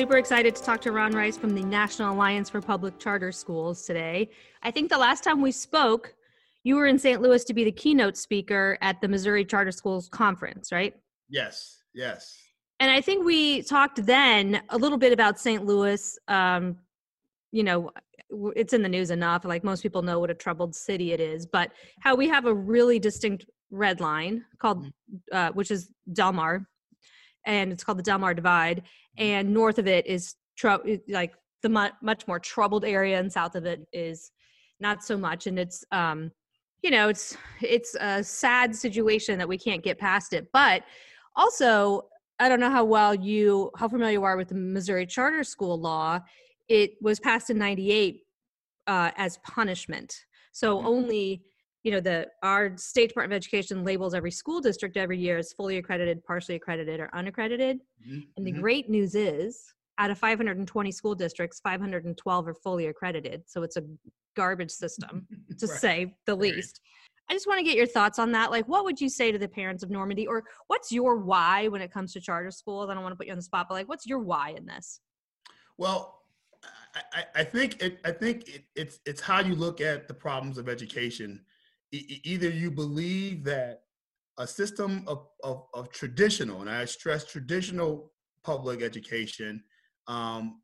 super 0.00 0.16
excited 0.16 0.56
to 0.56 0.62
talk 0.62 0.80
to 0.80 0.92
Ron 0.92 1.12
Rice 1.12 1.36
from 1.36 1.54
the 1.54 1.62
National 1.62 2.14
Alliance 2.14 2.48
for 2.48 2.62
Public 2.62 2.98
Charter 2.98 3.30
Schools 3.30 3.84
today. 3.84 4.30
I 4.62 4.70
think 4.70 4.88
the 4.88 4.96
last 4.96 5.22
time 5.22 5.42
we 5.42 5.52
spoke, 5.52 6.14
you 6.64 6.76
were 6.76 6.86
in 6.86 6.98
St. 6.98 7.20
Louis 7.20 7.44
to 7.44 7.52
be 7.52 7.64
the 7.64 7.72
keynote 7.72 8.16
speaker 8.16 8.78
at 8.80 8.98
the 9.02 9.08
Missouri 9.08 9.44
Charter 9.44 9.70
Schools 9.70 10.08
Conference, 10.08 10.72
right? 10.72 10.94
Yes, 11.28 11.82
yes. 11.92 12.34
And 12.80 12.90
I 12.90 13.02
think 13.02 13.26
we 13.26 13.60
talked 13.60 14.06
then 14.06 14.62
a 14.70 14.78
little 14.78 14.96
bit 14.96 15.12
about 15.12 15.38
St. 15.38 15.66
Louis. 15.66 16.18
Um, 16.28 16.78
you 17.52 17.62
know, 17.62 17.90
it's 18.56 18.72
in 18.72 18.80
the 18.80 18.88
news 18.88 19.10
enough. 19.10 19.44
Like 19.44 19.64
most 19.64 19.82
people 19.82 20.00
know 20.00 20.18
what 20.18 20.30
a 20.30 20.34
troubled 20.34 20.74
city 20.74 21.12
it 21.12 21.20
is, 21.20 21.44
but 21.44 21.72
how 22.00 22.14
we 22.14 22.26
have 22.26 22.46
a 22.46 22.54
really 22.54 22.98
distinct 22.98 23.44
red 23.70 24.00
line 24.00 24.46
called, 24.58 24.86
mm-hmm. 24.86 25.36
uh, 25.36 25.50
which 25.52 25.70
is 25.70 25.90
Delmar, 26.10 26.66
and 27.50 27.72
it's 27.72 27.82
called 27.82 27.98
the 27.98 28.02
Delmar 28.02 28.32
Divide. 28.32 28.78
Mm-hmm. 28.78 29.22
And 29.22 29.52
north 29.52 29.78
of 29.78 29.86
it 29.86 30.06
is 30.06 30.36
like 31.08 31.34
the 31.62 31.68
mu- 31.68 31.96
much 32.00 32.26
more 32.28 32.38
troubled 32.38 32.84
area, 32.84 33.18
and 33.18 33.30
south 33.30 33.56
of 33.56 33.66
it 33.66 33.86
is 33.92 34.30
not 34.78 35.02
so 35.02 35.16
much. 35.16 35.46
And 35.46 35.58
it's, 35.58 35.84
um, 35.90 36.30
you 36.82 36.90
know, 36.90 37.08
it's 37.08 37.36
it's 37.60 37.94
a 37.96 38.22
sad 38.22 38.74
situation 38.74 39.36
that 39.38 39.48
we 39.48 39.58
can't 39.58 39.82
get 39.82 39.98
past 39.98 40.32
it. 40.32 40.48
But 40.52 40.84
also, 41.34 42.06
I 42.38 42.48
don't 42.48 42.60
know 42.60 42.70
how 42.70 42.84
well 42.84 43.14
you 43.14 43.70
how 43.76 43.88
familiar 43.88 44.12
you 44.12 44.24
are 44.24 44.36
with 44.36 44.48
the 44.48 44.54
Missouri 44.54 45.06
charter 45.06 45.44
school 45.44 45.78
law. 45.78 46.20
It 46.68 46.92
was 47.02 47.18
passed 47.18 47.50
in 47.50 47.58
'98 47.58 48.22
uh, 48.86 49.10
as 49.16 49.38
punishment. 49.38 50.14
So 50.52 50.78
mm-hmm. 50.78 50.86
only 50.86 51.42
you 51.82 51.90
know 51.90 52.00
the 52.00 52.26
our 52.42 52.76
state 52.76 53.08
department 53.08 53.32
of 53.32 53.36
education 53.36 53.84
labels 53.84 54.14
every 54.14 54.30
school 54.30 54.60
district 54.60 54.96
every 54.96 55.18
year 55.18 55.38
as 55.38 55.52
fully 55.52 55.78
accredited 55.78 56.22
partially 56.24 56.56
accredited 56.56 57.00
or 57.00 57.10
unaccredited. 57.14 57.80
Mm-hmm. 58.06 58.20
and 58.36 58.46
the 58.46 58.52
mm-hmm. 58.52 58.60
great 58.60 58.90
news 58.90 59.14
is 59.14 59.74
out 59.98 60.10
of 60.10 60.18
520 60.18 60.92
school 60.92 61.14
districts 61.14 61.60
512 61.60 62.48
are 62.48 62.54
fully 62.54 62.86
accredited. 62.86 63.42
So 63.46 63.62
it's 63.62 63.76
a 63.76 63.82
garbage 64.34 64.70
system 64.70 65.26
to 65.58 65.66
right. 65.66 65.78
say 65.78 66.14
the 66.26 66.34
least. 66.34 66.80
I 67.28 67.34
just 67.34 67.46
want 67.46 67.58
to 67.58 67.64
get 67.64 67.76
your 67.76 67.86
thoughts 67.86 68.18
on 68.18 68.32
that. 68.32 68.50
Like 68.50 68.66
what 68.66 68.84
would 68.84 69.00
you 69.00 69.08
say 69.10 69.30
to 69.30 69.38
the 69.38 69.46
parents 69.46 69.82
of 69.82 69.90
normandy? 69.90 70.26
Or 70.26 70.42
what's 70.68 70.90
your 70.90 71.18
why 71.18 71.68
when 71.68 71.82
it 71.82 71.92
comes 71.92 72.12
to 72.14 72.20
charter 72.20 72.50
schools? 72.50 72.88
I 72.88 72.94
don't 72.94 73.02
want 73.02 73.12
to 73.12 73.16
put 73.16 73.26
you 73.26 73.32
on 73.32 73.38
the 73.38 73.42
spot 73.42 73.66
but 73.68 73.74
like 73.74 73.88
what's 73.88 74.06
your 74.06 74.20
why 74.20 74.54
in 74.56 74.64
this? 74.64 75.00
Well 75.76 76.16
I, 76.94 77.24
I 77.36 77.44
think 77.44 77.82
it, 77.82 78.00
I 78.04 78.10
think 78.10 78.48
it, 78.48 78.64
it's 78.74 79.00
it's 79.06 79.20
how 79.20 79.40
you 79.40 79.54
look 79.54 79.80
at 79.80 80.08
the 80.08 80.14
problems 80.14 80.58
of 80.58 80.68
education 80.68 81.40
either 81.92 82.48
you 82.48 82.70
believe 82.70 83.44
that 83.44 83.82
a 84.38 84.46
system 84.46 85.04
of, 85.06 85.26
of, 85.44 85.64
of, 85.74 85.90
traditional, 85.90 86.60
and 86.60 86.70
I 86.70 86.84
stress 86.84 87.24
traditional 87.24 88.12
public 88.42 88.82
education, 88.82 89.62
um, 90.06 90.60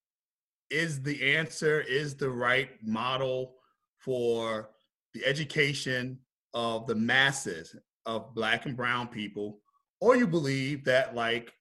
is 0.70 1.02
the 1.02 1.36
answer, 1.36 1.80
is 1.80 2.16
the 2.16 2.30
right 2.30 2.70
model 2.82 3.54
for 3.98 4.70
the 5.14 5.24
education 5.24 6.18
of 6.54 6.86
the 6.86 6.94
masses 6.94 7.76
of 8.06 8.34
black 8.34 8.66
and 8.66 8.76
brown 8.76 9.08
people, 9.08 9.60
or 10.00 10.16
you 10.16 10.26
believe 10.26 10.84
that 10.84 11.14
like 11.14 11.52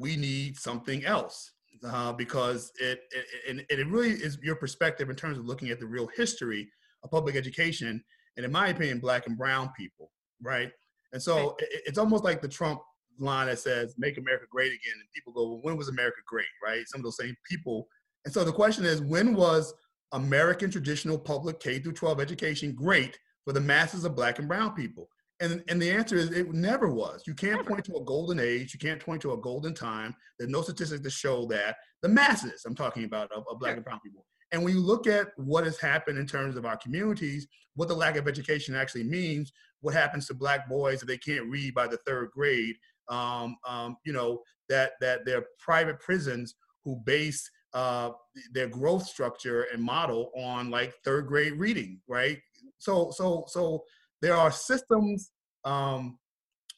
we 0.00 0.16
need 0.16 0.56
something 0.56 1.04
else 1.04 1.52
uh, 1.86 2.12
because 2.12 2.72
it, 2.80 3.00
it, 3.46 3.66
it, 3.70 3.78
it 3.78 3.86
really 3.88 4.10
is 4.10 4.38
your 4.42 4.56
perspective 4.56 5.10
in 5.10 5.16
terms 5.16 5.38
of 5.38 5.44
looking 5.44 5.70
at 5.70 5.78
the 5.78 5.86
real 5.86 6.08
history 6.16 6.68
of 7.02 7.10
public 7.10 7.36
education 7.36 8.02
and 8.36 8.44
in 8.44 8.52
my 8.52 8.68
opinion, 8.68 8.98
black 8.98 9.26
and 9.26 9.36
brown 9.36 9.70
people, 9.76 10.10
right? 10.42 10.70
And 11.12 11.22
so 11.22 11.36
right. 11.36 11.54
It, 11.60 11.82
it's 11.86 11.98
almost 11.98 12.24
like 12.24 12.42
the 12.42 12.48
Trump 12.48 12.80
line 13.18 13.46
that 13.46 13.58
says 13.58 13.94
"Make 13.98 14.18
America 14.18 14.46
Great 14.50 14.72
Again," 14.72 14.94
and 14.94 15.08
people 15.14 15.32
go, 15.32 15.48
"Well, 15.48 15.60
when 15.62 15.76
was 15.76 15.88
America 15.88 16.18
great?" 16.26 16.46
Right? 16.64 16.86
Some 16.86 17.00
of 17.00 17.04
those 17.04 17.16
same 17.18 17.36
people. 17.48 17.88
And 18.24 18.32
so 18.32 18.42
the 18.44 18.52
question 18.52 18.84
is, 18.84 19.02
when 19.02 19.34
was 19.34 19.74
American 20.12 20.70
traditional 20.70 21.18
public 21.18 21.60
K 21.60 21.78
through 21.78 21.92
12 21.92 22.20
education 22.20 22.72
great 22.72 23.18
for 23.44 23.52
the 23.52 23.60
masses 23.60 24.04
of 24.04 24.16
black 24.16 24.38
and 24.38 24.48
brown 24.48 24.74
people? 24.74 25.08
And, 25.40 25.62
and 25.68 25.82
the 25.82 25.90
answer 25.90 26.16
is 26.16 26.30
it 26.30 26.52
never 26.54 26.88
was. 26.88 27.24
You 27.26 27.34
can't 27.34 27.56
never. 27.56 27.68
point 27.68 27.84
to 27.86 27.96
a 27.96 28.04
golden 28.04 28.38
age. 28.38 28.72
You 28.72 28.78
can't 28.78 29.04
point 29.04 29.20
to 29.22 29.32
a 29.32 29.36
golden 29.36 29.74
time. 29.74 30.14
There's 30.38 30.50
no 30.50 30.62
statistics 30.62 31.02
to 31.02 31.10
show 31.10 31.44
that 31.46 31.76
the 32.02 32.08
masses, 32.08 32.64
I'm 32.64 32.74
talking 32.74 33.04
about, 33.04 33.32
of, 33.32 33.44
of 33.50 33.58
black 33.58 33.74
and 33.74 33.84
brown 33.84 34.00
people, 34.00 34.24
and 34.54 34.62
when 34.62 34.72
you 34.72 34.80
look 34.80 35.08
at 35.08 35.32
what 35.36 35.64
has 35.64 35.80
happened 35.80 36.16
in 36.16 36.28
terms 36.28 36.54
of 36.56 36.64
our 36.64 36.76
communities, 36.76 37.48
what 37.74 37.88
the 37.88 37.94
lack 37.94 38.16
of 38.16 38.28
education 38.28 38.76
actually 38.76 39.02
means, 39.02 39.52
what 39.80 39.94
happens 39.94 40.28
to 40.28 40.34
black 40.34 40.68
boys 40.68 41.02
if 41.02 41.08
they 41.08 41.18
can't 41.18 41.50
read 41.50 41.74
by 41.74 41.88
the 41.88 41.96
third 42.06 42.30
grade, 42.30 42.76
um, 43.08 43.56
um, 43.66 43.96
you 44.04 44.12
know, 44.12 44.42
that 44.68 44.92
that 45.00 45.24
they're 45.26 45.46
private 45.58 45.98
prisons 45.98 46.54
who 46.84 46.94
base 47.04 47.50
uh, 47.72 48.10
their 48.52 48.68
growth 48.68 49.04
structure 49.04 49.66
and 49.72 49.82
model 49.82 50.30
on 50.36 50.70
like 50.70 50.94
third 51.04 51.26
grade 51.26 51.54
reading, 51.54 52.00
right? 52.06 52.38
So 52.78 53.10
so 53.10 53.44
so 53.48 53.82
there 54.22 54.36
are 54.36 54.52
systems 54.52 55.32
um, 55.64 56.16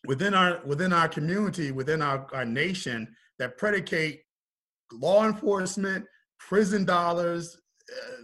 within 0.06 0.32
our 0.32 0.62
within 0.64 0.94
our 0.94 1.08
community, 1.08 1.72
within 1.72 2.00
our, 2.00 2.26
our 2.32 2.46
nation 2.46 3.14
that 3.38 3.58
predicate 3.58 4.22
law 4.92 5.26
enforcement, 5.26 6.06
prison 6.38 6.86
dollars, 6.86 7.58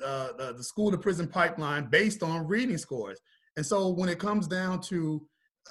uh, 0.05 0.29
uh, 0.39 0.53
the 0.53 0.65
school 0.65 0.91
to 0.91 0.99
prison 0.99 1.27
pipeline 1.29 1.89
based 1.91 2.23
on 2.23 2.47
reading 2.47 2.79
scores. 2.79 3.21
And 3.57 3.65
so 3.65 3.89
when 3.89 4.09
it 4.09 4.19
comes 4.19 4.49
down 4.49 4.81
to 4.83 5.27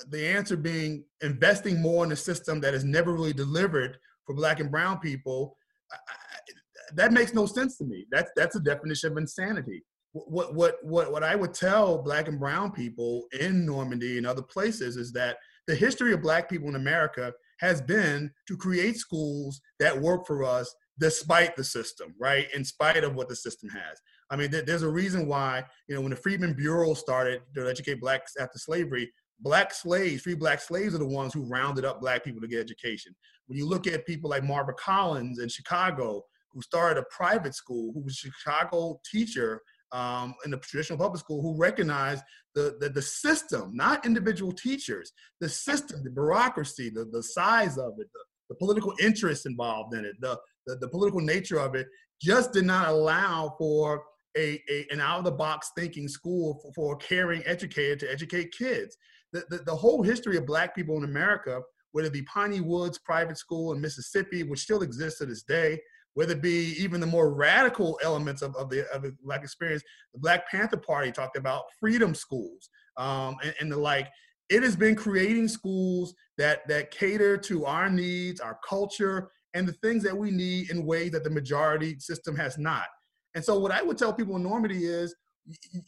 the 0.10 0.26
answer 0.26 0.56
being 0.56 1.04
investing 1.22 1.82
more 1.82 2.06
in 2.06 2.12
a 2.12 2.16
system 2.16 2.62
that 2.62 2.74
has 2.74 2.84
never 2.84 3.14
really 3.14 3.34
delivered 3.34 3.98
for 4.26 4.36
black 4.36 4.60
and 4.60 4.72
brown 4.72 5.00
people, 5.00 5.58
I, 5.92 5.98
that 6.96 7.14
makes 7.14 7.34
no 7.34 7.46
sense 7.46 7.78
to 7.78 7.86
me. 7.86 8.06
That's 8.12 8.32
that's 8.36 8.56
a 8.56 8.60
definition 8.60 9.12
of 9.12 9.18
insanity. 9.18 9.84
What 10.14 10.54
what 10.56 10.76
what 10.82 11.12
what 11.12 11.24
I 11.24 11.36
would 11.36 11.54
tell 11.54 12.02
black 12.02 12.28
and 12.28 12.40
brown 12.40 12.72
people 12.72 13.24
in 13.40 13.66
Normandy 13.66 14.18
and 14.18 14.28
other 14.28 14.42
places 14.42 14.98
is 14.98 15.12
that 15.14 15.38
the 15.68 15.76
history 15.76 16.14
of 16.14 16.22
black 16.22 16.50
people 16.50 16.68
in 16.70 16.76
America 16.76 17.32
has 17.60 17.82
been 17.82 18.32
to 18.48 18.58
create 18.58 18.98
schools 18.98 19.62
that 19.80 20.00
work 20.00 20.26
for 20.26 20.44
us 20.44 20.74
despite 21.02 21.56
the 21.56 21.64
system, 21.64 22.14
right? 22.20 22.48
In 22.54 22.64
spite 22.64 23.04
of 23.04 23.16
what 23.16 23.28
the 23.28 23.36
system 23.36 23.70
has. 23.70 24.00
I 24.30 24.36
mean, 24.36 24.52
there's 24.52 24.84
a 24.84 24.90
reason 24.90 25.28
why, 25.28 25.66
you 25.90 25.96
know, 25.96 26.02
when 26.02 26.12
the 26.12 26.16
Freedmen 26.16 26.54
Bureau 26.54 26.94
started 26.94 27.42
to 27.56 27.68
educate 27.68 28.00
blacks 28.00 28.34
after 28.40 28.60
slavery, 28.60 29.12
black 29.40 29.74
slaves, 29.74 30.22
free 30.22 30.36
black 30.36 30.62
slaves 30.62 30.94
are 30.94 31.00
the 31.00 31.06
ones 31.06 31.34
who 31.34 31.42
rounded 31.42 31.86
up 31.86 32.00
black 32.00 32.24
people 32.24 32.40
to 32.40 32.48
get 32.48 32.60
education. 32.60 33.14
When 33.48 33.58
you 33.58 33.68
look 33.68 33.88
at 33.88 34.06
people 34.06 34.30
like 34.30 34.44
Marva 34.44 34.74
Collins 34.74 35.40
in 35.40 35.50
Chicago, 35.50 36.24
who 36.54 36.62
started 36.62 37.02
a 37.02 37.06
private 37.10 37.56
school, 37.56 37.92
who 37.94 38.02
was 38.02 38.14
a 38.24 38.30
Chicago 38.30 39.02
teacher 39.10 39.62
um, 39.92 40.36
in 40.46 40.52
the 40.52 40.58
traditional 40.58 41.00
public 41.00 41.20
school, 41.20 41.42
who 41.42 41.58
recognized 41.58 42.24
the, 42.54 42.78
the, 42.80 42.90
the 42.90 43.02
system, 43.02 43.72
not 43.74 44.06
individual 44.06 44.52
teachers, 44.52 45.12
the 45.40 45.50
system, 45.50 46.04
the 46.04 46.12
bureaucracy, 46.12 46.92
the, 46.92 47.06
the 47.12 47.24
size 47.24 47.78
of 47.80 47.94
it, 47.98 48.08
the, 48.14 48.20
the 48.50 48.56
political 48.56 48.94
interests 49.02 49.46
involved 49.46 49.96
in 49.96 50.06
it, 50.06 50.16
the, 50.20 50.38
the, 50.68 50.76
the 50.78 50.88
political 50.88 51.22
nature 51.22 51.60
of 51.60 51.76
it 51.76 51.88
just 52.22 52.54
did 52.54 52.66
not 52.66 52.90
allow 52.90 53.56
for 53.58 54.04
a, 54.38 54.62
a 54.70 54.88
an 54.92 55.02
out 55.02 55.20
of 55.20 55.26
the 55.26 55.32
box 55.32 55.72
thinking 55.78 56.08
school 56.08 56.60
for, 56.62 56.72
for, 56.74 56.94
a 56.94 56.98
caring 56.98 57.44
educator 57.46 57.96
to 57.96 58.12
educate 58.12 58.54
kids. 58.58 58.98
The, 59.34 59.44
the, 59.50 59.58
the, 59.60 59.76
whole 59.76 60.04
history 60.04 60.38
of 60.38 60.46
black 60.46 60.76
people 60.76 60.98
in 60.98 61.04
America, 61.04 61.62
whether 61.92 62.08
it 62.08 62.14
be 62.14 62.22
Piney 62.24 62.62
Woods 62.62 62.98
Private 63.00 63.38
School 63.38 63.74
in 63.74 63.82
Mississippi, 63.82 64.44
which 64.44 64.62
still 64.62 64.82
exists 64.82 65.20
to 65.20 65.26
this 65.26 65.44
day, 65.44 65.80
whether 66.14 66.34
it 66.34 66.42
be 66.42 66.76
even 66.78 67.00
the 67.00 67.08
more 67.08 67.34
radical 67.34 68.00
elements 68.04 68.42
of, 68.42 68.56
of, 68.56 68.70
the, 68.70 68.90
of 68.94 69.04
the 69.04 69.16
black 69.24 69.44
experience, 69.44 69.84
the 70.14 70.20
Black 70.20 70.50
Panther 70.50 70.78
Party 70.78 71.12
talked 71.12 71.38
about 71.38 71.64
freedom 71.80 72.14
schools 72.14 72.70
um, 72.98 73.36
and, 73.44 73.54
and 73.62 73.72
the 73.72 73.78
like. 73.78 74.10
It 74.50 74.64
has 74.64 74.76
been 74.76 74.96
creating 74.96 75.48
schools 75.48 76.14
that, 76.38 76.68
that 76.68 76.92
cater 76.92 77.38
to 77.38 77.66
our 77.66 77.90
needs, 77.90 78.42
our 78.42 78.60
culture, 78.68 79.32
and 79.54 79.68
the 79.68 79.74
things 79.74 80.04
that 80.04 80.18
we 80.18 80.32
need 80.32 80.70
in 80.70 80.86
ways 80.86 81.12
that 81.12 81.24
the 81.24 81.30
majority 81.30 82.00
system 82.00 82.36
has 82.36 82.58
not. 82.58 82.86
And 83.36 83.44
so, 83.44 83.60
what 83.60 83.72
I 83.72 83.82
would 83.82 83.98
tell 83.98 84.14
people 84.14 84.36
in 84.36 84.44
Normandy 84.44 84.86
is 84.86 85.16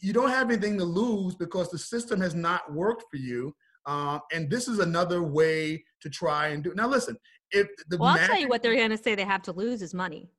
you 0.00 0.12
don't 0.12 0.30
have 0.30 0.50
anything 0.50 0.78
to 0.78 0.84
lose 0.84 1.34
because 1.34 1.70
the 1.70 1.78
system 1.78 2.20
has 2.20 2.34
not 2.34 2.72
worked 2.72 3.04
for 3.10 3.16
you. 3.16 3.54
Um, 3.86 4.20
and 4.32 4.50
this 4.50 4.66
is 4.66 4.78
another 4.78 5.22
way 5.22 5.84
to 6.00 6.10
try 6.10 6.48
and 6.48 6.64
do 6.64 6.70
it. 6.70 6.76
Now, 6.76 6.88
listen, 6.88 7.16
if 7.50 7.68
the 7.88 7.98
well, 7.98 8.10
I'll 8.10 8.26
tell 8.26 8.40
you 8.40 8.48
what 8.48 8.62
they're 8.62 8.74
going 8.74 8.90
to 8.90 8.98
say 8.98 9.14
they 9.14 9.24
have 9.24 9.42
to 9.42 9.52
lose 9.52 9.82
is 9.82 9.92
money. 9.92 10.30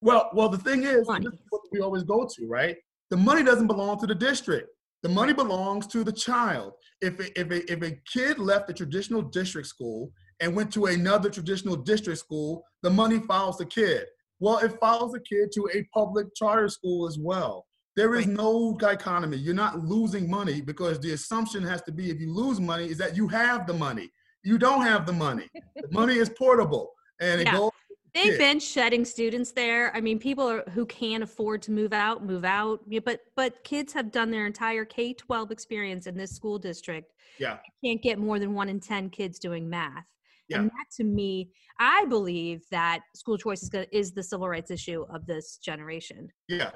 Well, 0.00 0.30
well, 0.32 0.48
the 0.48 0.58
thing 0.58 0.84
is, 0.84 1.06
what 1.06 1.62
we 1.72 1.80
always 1.80 2.02
go 2.02 2.26
to, 2.26 2.48
right? 2.48 2.76
The 3.10 3.16
money 3.16 3.42
doesn't 3.42 3.66
belong 3.66 4.00
to 4.00 4.06
the 4.06 4.14
district. 4.14 4.68
The 5.02 5.08
money 5.08 5.32
belongs 5.32 5.86
to 5.88 6.04
the 6.04 6.12
child. 6.12 6.74
If 7.00 7.18
a, 7.18 7.40
if 7.40 7.50
a, 7.50 7.72
if 7.72 7.82
a 7.82 7.98
kid 8.12 8.38
left 8.38 8.70
a 8.70 8.72
traditional 8.72 9.20
district 9.20 9.66
school 9.66 10.12
and 10.42 10.54
went 10.54 10.72
to 10.72 10.86
another 10.86 11.30
traditional 11.30 11.76
district 11.76 12.18
school, 12.18 12.64
the 12.82 12.90
money 12.90 13.20
follows 13.20 13.56
the 13.56 13.64
kid. 13.64 14.06
Well, 14.40 14.58
it 14.58 14.78
follows 14.80 15.12
the 15.12 15.20
kid 15.20 15.52
to 15.52 15.70
a 15.72 15.84
public 15.94 16.34
charter 16.34 16.68
school 16.68 17.06
as 17.06 17.16
well. 17.18 17.64
There 17.94 18.16
is 18.16 18.26
no 18.26 18.76
dichotomy. 18.78 19.36
You're 19.36 19.54
not 19.54 19.84
losing 19.84 20.28
money 20.28 20.60
because 20.60 20.98
the 20.98 21.12
assumption 21.12 21.62
has 21.62 21.82
to 21.82 21.92
be 21.92 22.10
if 22.10 22.20
you 22.20 22.34
lose 22.34 22.58
money 22.58 22.86
is 22.86 22.98
that 22.98 23.16
you 23.16 23.28
have 23.28 23.66
the 23.66 23.74
money. 23.74 24.10
You 24.42 24.58
don't 24.58 24.82
have 24.82 25.06
the 25.06 25.12
money. 25.12 25.48
the 25.76 25.88
money 25.90 26.14
is 26.16 26.28
portable 26.28 26.90
and 27.20 27.40
it 27.40 27.46
yeah. 27.46 27.56
goes 27.56 27.70
They've 28.14 28.38
been 28.38 28.60
shedding 28.60 29.06
students 29.06 29.52
there. 29.52 29.94
I 29.96 30.02
mean, 30.02 30.18
people 30.18 30.46
are, 30.46 30.62
who 30.74 30.84
can't 30.84 31.22
afford 31.22 31.62
to 31.62 31.72
move 31.72 31.94
out, 31.94 32.22
move 32.22 32.44
out. 32.44 32.80
But 33.06 33.20
but 33.36 33.64
kids 33.64 33.92
have 33.94 34.12
done 34.12 34.30
their 34.30 34.44
entire 34.44 34.84
K 34.84 35.14
twelve 35.14 35.50
experience 35.50 36.06
in 36.06 36.14
this 36.14 36.30
school 36.30 36.58
district. 36.58 37.14
Yeah. 37.38 37.56
you 37.82 37.90
Can't 37.90 38.02
get 38.02 38.18
more 38.18 38.38
than 38.38 38.52
one 38.52 38.68
in 38.68 38.80
ten 38.80 39.08
kids 39.08 39.38
doing 39.38 39.68
math. 39.68 40.04
Yeah. 40.48 40.58
And 40.58 40.70
that 40.70 40.86
to 40.96 41.04
me, 41.04 41.50
I 41.78 42.04
believe 42.06 42.62
that 42.70 43.00
school 43.14 43.38
choice 43.38 43.62
is, 43.62 43.68
gonna, 43.68 43.86
is 43.92 44.12
the 44.12 44.22
civil 44.22 44.48
rights 44.48 44.70
issue 44.70 45.04
of 45.12 45.26
this 45.26 45.58
generation. 45.58 46.28
Yeah. 46.48 46.70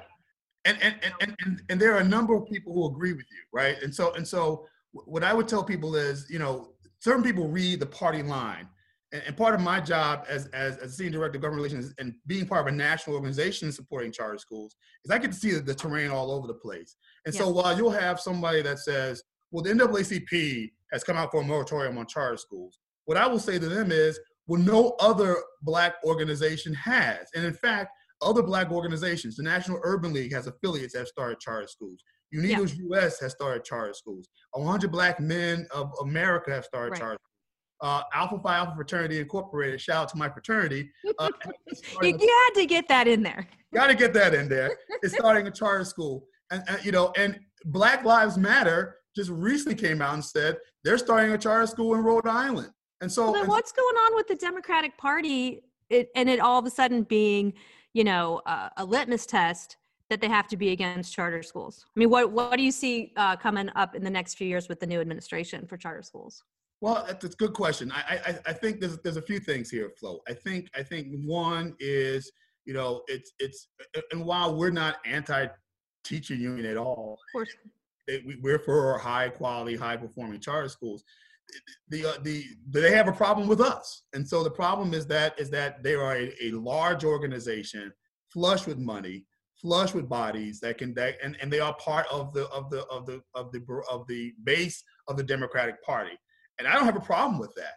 And 0.64 0.78
and, 0.82 0.96
and, 1.20 1.36
and 1.44 1.62
and 1.68 1.80
there 1.80 1.94
are 1.94 2.00
a 2.00 2.08
number 2.08 2.34
of 2.34 2.46
people 2.46 2.72
who 2.72 2.86
agree 2.86 3.12
with 3.12 3.26
you, 3.30 3.42
right? 3.52 3.80
And 3.82 3.94
so 3.94 4.14
and 4.14 4.26
so 4.26 4.66
what 4.92 5.22
I 5.22 5.32
would 5.32 5.46
tell 5.46 5.62
people 5.62 5.94
is, 5.94 6.26
you 6.30 6.38
know, 6.38 6.72
certain 7.00 7.22
people 7.22 7.48
read 7.48 7.80
the 7.80 7.86
party 7.86 8.22
line. 8.22 8.68
And, 9.12 9.22
and 9.26 9.36
part 9.36 9.54
of 9.54 9.60
my 9.60 9.78
job 9.78 10.24
as, 10.28 10.46
as, 10.46 10.78
as 10.78 10.96
senior 10.96 11.18
director 11.18 11.36
of 11.36 11.42
government 11.42 11.62
relations 11.62 11.94
and 11.98 12.14
being 12.26 12.46
part 12.46 12.62
of 12.66 12.72
a 12.72 12.76
national 12.76 13.14
organization 13.14 13.70
supporting 13.70 14.10
charter 14.10 14.38
schools 14.38 14.74
is 15.04 15.10
I 15.10 15.18
get 15.18 15.30
to 15.30 15.38
see 15.38 15.52
the, 15.52 15.60
the 15.60 15.74
terrain 15.74 16.10
all 16.10 16.32
over 16.32 16.48
the 16.48 16.54
place. 16.54 16.96
And 17.24 17.34
so 17.34 17.48
while 17.48 17.76
you'll 17.76 17.90
have 17.90 18.18
somebody 18.18 18.62
that 18.62 18.80
says, 18.80 19.22
well, 19.52 19.62
the 19.62 19.70
NAACP 19.70 20.72
has 20.92 21.04
come 21.04 21.16
out 21.16 21.30
for 21.30 21.42
a 21.42 21.44
moratorium 21.44 21.98
on 21.98 22.06
charter 22.06 22.36
schools, 22.36 22.80
what 23.06 23.16
I 23.16 23.26
will 23.26 23.38
say 23.38 23.58
to 23.58 23.68
them 23.68 23.90
is, 23.90 24.18
well, 24.46 24.60
no 24.60 24.94
other 25.00 25.36
black 25.62 25.94
organization 26.04 26.72
has. 26.74 27.26
And 27.34 27.44
in 27.44 27.54
fact, 27.54 27.90
other 28.22 28.42
black 28.42 28.70
organizations, 28.70 29.36
the 29.36 29.42
National 29.42 29.80
Urban 29.82 30.12
League 30.12 30.32
has 30.32 30.46
affiliates 30.46 30.92
that 30.92 31.00
have 31.00 31.08
started 31.08 31.40
charter 31.40 31.66
schools. 31.66 32.00
Unidos 32.34 32.76
US 32.90 33.20
has 33.20 33.32
started 33.32 33.64
charter 33.64 33.94
schools. 33.94 34.28
100 34.52 34.90
Black 34.90 35.20
Men 35.20 35.66
of 35.72 35.90
America 36.02 36.52
have 36.52 36.64
started 36.64 36.92
Right. 36.92 37.00
charter 37.00 37.18
uh, 37.80 38.02
Alpha 38.14 38.38
Phi 38.42 38.56
Alpha 38.56 38.74
Fraternity 38.74 39.20
Incorporated, 39.20 39.80
shout 39.80 40.04
out 40.04 40.08
to 40.10 40.16
my 40.16 40.28
fraternity. 40.28 40.90
Uh, 41.18 41.28
You, 42.02 42.16
you 42.18 42.44
had 42.46 42.60
to 42.60 42.66
get 42.66 42.88
that 42.88 43.06
in 43.06 43.22
there. 43.22 43.46
Got 43.74 43.88
to 43.88 43.94
get 43.94 44.14
that 44.14 44.34
in 44.34 44.48
there. 44.48 44.76
It's 45.02 45.14
starting 45.14 45.46
a 45.46 45.50
charter 45.50 45.84
school, 45.84 46.24
and, 46.50 46.62
and 46.68 46.84
you 46.84 46.92
know, 46.92 47.12
and 47.16 47.38
Black 47.66 48.04
Lives 48.04 48.38
Matter 48.38 48.96
just 49.14 49.30
recently 49.30 49.74
came 49.76 50.00
out 50.00 50.14
and 50.14 50.24
said 50.24 50.56
they're 50.84 50.98
starting 50.98 51.32
a 51.32 51.38
charter 51.38 51.66
school 51.66 51.94
in 51.94 52.02
Rhode 52.02 52.26
Island. 52.26 52.70
And 53.00 53.10
so, 53.10 53.24
Well, 53.24 53.32
then 53.32 53.42
and- 53.42 53.50
what's 53.50 53.72
going 53.72 53.96
on 53.96 54.14
with 54.14 54.26
the 54.28 54.34
Democratic 54.36 54.96
Party 54.96 55.62
it, 55.88 56.10
and 56.16 56.28
it 56.28 56.40
all 56.40 56.58
of 56.58 56.66
a 56.66 56.70
sudden 56.70 57.04
being, 57.04 57.52
you 57.92 58.04
know, 58.04 58.42
uh, 58.46 58.70
a 58.76 58.84
litmus 58.84 59.26
test 59.26 59.76
that 60.10 60.20
they 60.20 60.28
have 60.28 60.48
to 60.48 60.56
be 60.56 60.70
against 60.70 61.12
charter 61.14 61.42
schools? 61.42 61.86
I 61.94 61.98
mean, 62.00 62.10
what 62.10 62.32
what 62.32 62.56
do 62.56 62.62
you 62.62 62.72
see 62.72 63.12
uh, 63.16 63.36
coming 63.36 63.70
up 63.76 63.94
in 63.94 64.02
the 64.02 64.10
next 64.10 64.34
few 64.34 64.48
years 64.48 64.68
with 64.68 64.80
the 64.80 64.86
new 64.86 65.00
administration 65.00 65.66
for 65.66 65.76
charter 65.76 66.02
schools? 66.02 66.42
Well, 66.80 67.04
that's 67.06 67.24
a 67.24 67.28
good 67.28 67.54
question. 67.54 67.90
I, 67.92 68.20
I, 68.26 68.38
I 68.50 68.52
think 68.52 68.80
there's 68.80 68.98
there's 68.98 69.16
a 69.16 69.22
few 69.22 69.38
things 69.38 69.70
here, 69.70 69.90
Flo. 69.98 70.20
I 70.28 70.34
think 70.34 70.68
I 70.74 70.82
think 70.82 71.08
one 71.24 71.76
is 71.78 72.32
you 72.64 72.74
know 72.74 73.02
it's 73.06 73.32
it's 73.38 73.68
and 74.12 74.24
while 74.24 74.56
we're 74.56 74.70
not 74.70 74.96
anti 75.06 75.46
teacher 76.04 76.34
union 76.34 76.66
at 76.66 76.76
all, 76.76 77.18
Of 77.28 77.32
course, 77.32 77.50
they, 78.06 78.22
we're 78.42 78.58
for 78.58 78.98
high 78.98 79.28
quality, 79.28 79.76
high 79.76 79.96
performing 79.96 80.40
charter 80.40 80.68
schools. 80.68 81.04
The, 81.88 82.06
uh, 82.06 82.12
the 82.22 82.44
they 82.68 82.92
have 82.92 83.08
a 83.08 83.12
problem 83.12 83.46
with 83.46 83.60
us, 83.60 84.02
and 84.12 84.28
so 84.28 84.42
the 84.42 84.50
problem 84.50 84.94
is 84.94 85.06
that 85.06 85.38
is 85.38 85.48
that 85.50 85.82
they 85.82 85.94
are 85.94 86.16
a, 86.16 86.32
a 86.42 86.50
large 86.50 87.04
organization, 87.04 87.92
flush 88.32 88.66
with 88.66 88.78
money, 88.78 89.26
flush 89.60 89.94
with 89.94 90.08
bodies 90.08 90.60
that 90.60 90.78
can 90.78 90.94
that 90.94 91.14
and, 91.22 91.36
and 91.40 91.52
they 91.52 91.60
are 91.60 91.74
part 91.76 92.06
of 92.10 92.32
the 92.32 92.48
of 92.48 92.70
the 92.70 92.84
of 92.86 93.06
the 93.06 93.22
of 93.34 93.52
the 93.52 93.64
of 93.90 94.06
the 94.08 94.32
base 94.44 94.82
of 95.08 95.16
the 95.16 95.22
Democratic 95.22 95.82
Party, 95.84 96.18
and 96.58 96.66
I 96.66 96.74
don't 96.74 96.84
have 96.84 96.96
a 96.96 97.00
problem 97.00 97.38
with 97.38 97.54
that. 97.54 97.74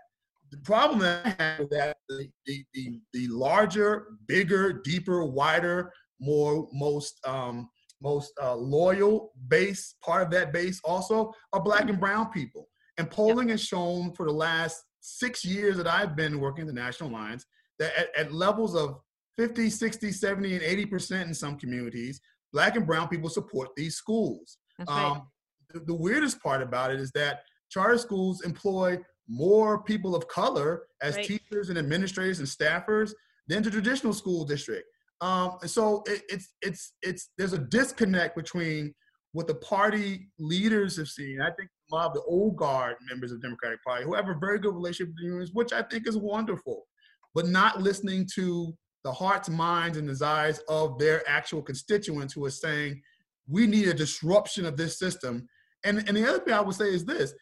The 0.51 0.57
problem 0.57 1.00
that 1.00 1.25
I 1.25 1.44
have 1.44 1.60
is 1.60 1.69
that 1.69 1.98
the 2.07 2.27
the 2.45 2.66
the, 2.74 3.00
the 3.13 3.27
larger, 3.27 4.07
bigger, 4.27 4.74
deeper, 4.74 5.24
wider, 5.24 5.94
more 6.19 6.68
most 6.74 7.19
um, 7.25 7.69
most 8.01 8.31
uh, 8.42 8.56
loyal 8.56 9.31
base 9.48 9.95
part 10.04 10.24
of 10.24 10.31
that 10.31 10.54
base 10.54 10.80
also 10.83 11.33
are 11.54 11.62
black 11.62 11.89
and 11.89 12.00
brown 12.00 12.31
people 12.31 12.69
and 13.00 13.10
polling 13.10 13.50
has 13.50 13.62
shown 13.62 14.13
for 14.13 14.25
the 14.28 14.31
last 14.31 14.84
six 15.00 15.44
years 15.44 15.78
that 15.78 15.88
i've 15.88 16.16
been 16.16 16.40
working 16.40 16.68
the 16.68 16.74
national 16.74 17.10
lines 17.10 17.46
that 17.80 17.92
at, 17.98 18.10
at 18.18 18.31
levels 18.31 18.75
of 18.75 18.98
50 19.38 19.69
60 19.69 20.12
70 20.12 20.54
and 20.54 20.62
80 20.63 20.86
percent 20.86 21.28
in 21.28 21.34
some 21.34 21.57
communities 21.57 22.22
black 22.54 22.75
and 22.75 22.86
brown 22.86 23.07
people 23.07 23.30
support 23.30 23.69
these 23.75 23.96
schools 23.96 24.57
that's 24.78 24.92
right. 24.92 25.12
um, 25.12 25.28
the, 25.74 25.80
the 25.81 25.96
weirdest 25.96 26.42
part 26.42 26.62
about 26.62 26.92
it 26.92 27.00
is 27.00 27.12
that 27.12 27.42
charter 27.72 27.98
schools 27.98 28.42
employ 28.42 28.98
more 29.30 29.84
people 29.84 30.16
of 30.16 30.28
color 30.28 30.84
as 31.02 31.16
Right. 31.16 31.25
teachers 31.25 31.69
and 31.69 31.78
administrators 31.78 32.40
and 32.40 32.48
staffers 32.48 33.12
than 33.48 33.63
the 33.63 33.72
traditional 33.72 34.13
school 34.13 34.44
district. 34.44 34.88
Um, 35.22 35.57
and 35.62 35.69
so 35.69 36.04
it, 36.07 36.24
it's 36.30 36.56
it's 36.62 36.94
it's 37.02 37.30
there's 37.38 37.54
a 37.54 37.57
disconnect 37.57 38.36
between 38.36 38.94
what 39.34 39.48
the 39.48 39.56
party 39.56 40.30
leaders 40.40 40.98
have 40.98 41.10
seen. 41.10 41.42
I 41.42 41.52
think 41.52 41.69
of 41.92 42.14
the 42.14 42.22
old 42.22 42.56
guard 42.56 42.96
members 43.08 43.32
of 43.32 43.42
the 43.42 43.48
Democratic 43.48 43.84
Party 43.84 44.04
who 44.04 44.14
have 44.14 44.30
a 44.30 44.36
very 44.36 44.60
good 44.60 44.74
relationship 44.74 45.10
with 45.10 45.18
the 45.18 45.26
unions, 45.26 45.52
which 45.54 45.74
I 45.74 45.82
think 45.82 46.08
is 46.08 46.18
wonderful, 46.18 46.86
but 47.34 47.48
not 47.48 47.82
listening 47.82 48.28
to 48.36 48.74
the 49.04 49.12
hearts, 49.12 49.50
minds, 49.50 49.98
and 49.98 50.08
desires 50.08 50.60
of 50.68 50.98
their 51.00 51.28
actual 51.28 51.62
constituents 51.62 52.34
who 52.34 52.46
are 52.46 52.52
saying, 52.52 53.02
we 53.48 53.66
need 53.66 53.88
a 53.88 53.94
disruption 53.94 54.66
of 54.66 54.78
this 54.78 55.00
system. 55.00 55.48
And, 55.84 56.00
and 56.08 56.16
the 56.16 56.28
other 56.28 56.40
thing 56.40 56.54
I 56.54 56.62
would 56.62 56.76
say 56.76 56.94
is 56.94 57.06
this 57.06 57.34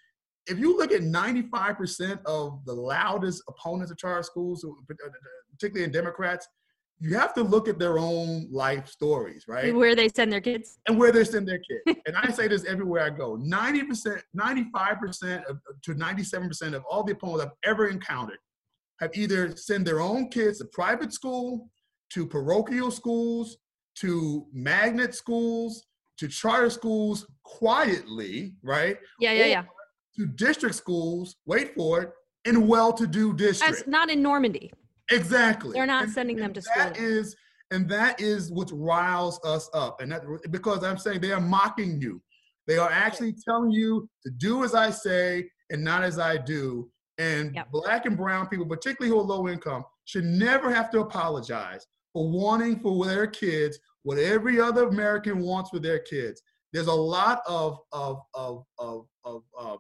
if 0.48 0.58
you 0.58 0.78
look 0.78 0.94
at 0.94 1.02
95% 1.02 2.20
of 2.26 2.64
the 2.66 2.74
loudest 2.74 3.44
opponents 3.50 3.92
of 3.92 3.98
charter 3.98 4.24
schools, 4.24 4.64
uh, 4.64 4.70
particularly 5.52 5.84
in 5.84 5.92
Democrats, 5.92 6.48
you 7.00 7.16
have 7.16 7.34
to 7.36 7.44
look 7.44 7.68
at 7.68 7.78
their 7.78 8.00
own 8.00 8.48
life 8.52 8.88
stories, 8.88 9.46
right? 9.48 9.74
Where 9.74 9.96
they 9.96 10.10
send 10.10 10.32
their 10.32 10.42
kids. 10.42 10.80
and 10.88 10.98
where 10.98 11.12
they 11.12 11.24
send 11.24 11.48
their 11.48 11.60
kids. 11.60 12.00
and 12.08 12.16
I 12.18 12.32
say 12.32 12.48
this 12.48 12.66
everywhere 12.66 13.04
I 13.04 13.10
go 13.10 13.38
90%, 13.38 14.20
95% 14.36 15.44
of, 15.46 15.60
to 15.84 15.94
97% 15.96 16.74
of 16.74 16.84
all 16.90 17.04
the 17.04 17.14
opponents 17.14 17.46
I've 17.46 17.70
ever 17.70 17.88
encountered 17.88 18.40
have 19.00 19.12
either 19.14 19.56
sent 19.56 19.86
their 19.86 20.00
own 20.02 20.30
kids 20.30 20.58
to 20.58 20.66
private 20.66 21.14
school, 21.14 21.70
to 22.14 22.26
parochial 22.26 22.90
schools, 22.90 23.58
to 24.00 24.48
magnet 24.52 25.14
schools, 25.14 25.86
to 26.18 26.28
charter 26.28 26.70
schools 26.72 27.28
quietly, 27.44 28.56
right? 28.64 28.98
Yeah, 29.20 29.34
yeah, 29.34 29.46
yeah. 29.46 29.64
To 30.16 30.26
district 30.26 30.74
schools, 30.74 31.36
wait 31.46 31.75
for 31.75 32.01
it, 32.01 32.12
in 32.46 32.68
well 32.68 32.92
to 32.94 33.06
do 33.06 33.34
districts. 33.34 33.80
That's 33.80 33.88
not 33.88 34.10
in 34.10 34.24
Normandy. 34.24 34.72
Exactly. 35.12 35.74
They're 35.74 35.86
not 35.86 36.06
And- 36.06 36.14
sending 36.14 36.38
them 36.38 36.54
to 36.54 36.62
school. 36.62 36.84
That 36.84 36.98
is, 36.98 37.36
and 37.72 37.88
that 37.90 38.20
is 38.22 38.52
what 38.52 38.70
riles 38.74 39.40
us 39.44 39.70
up. 39.74 40.02
And 40.02 40.12
that 40.12 40.24
because 40.52 40.84
I'm 40.84 40.98
saying 40.98 41.22
they 41.22 41.32
are 41.32 41.42
mocking 41.42 42.02
you. 42.02 42.22
They 42.66 42.78
are 42.78 42.90
actually 42.92 43.34
telling 43.34 43.72
you 43.72 44.10
to 44.24 44.30
do 44.32 44.64
as 44.66 44.74
I 44.76 44.90
say 44.90 45.50
and 45.70 45.84
not 45.84 46.04
as 46.04 46.20
I 46.20 46.38
do. 46.38 46.92
And 47.18 47.56
Yep. 47.56 47.72
black 47.72 48.06
and 48.06 48.16
brown 48.18 48.48
people, 48.48 48.66
particularly 48.66 49.10
who 49.14 49.20
are 49.20 49.24
low 49.24 49.48
income, 49.48 49.86
should 50.06 50.26
never 50.26 50.70
have 50.72 50.90
to 50.92 51.00
apologize 51.00 51.86
for 52.14 52.30
wanting 52.30 52.80
for 52.80 53.06
their 53.06 53.28
kids 53.28 53.80
what 54.04 54.18
every 54.18 54.60
other 54.60 54.88
American 54.88 55.40
wants 55.40 55.70
for 55.70 55.80
their 55.80 56.00
kids. 56.00 56.42
There's 56.74 56.88
a 56.88 56.94
lot 56.94 57.42
of 57.48 57.80
of 57.94 58.22
of 58.34 58.66
of, 58.78 59.06
of 59.24 59.44
uh, 59.58 59.78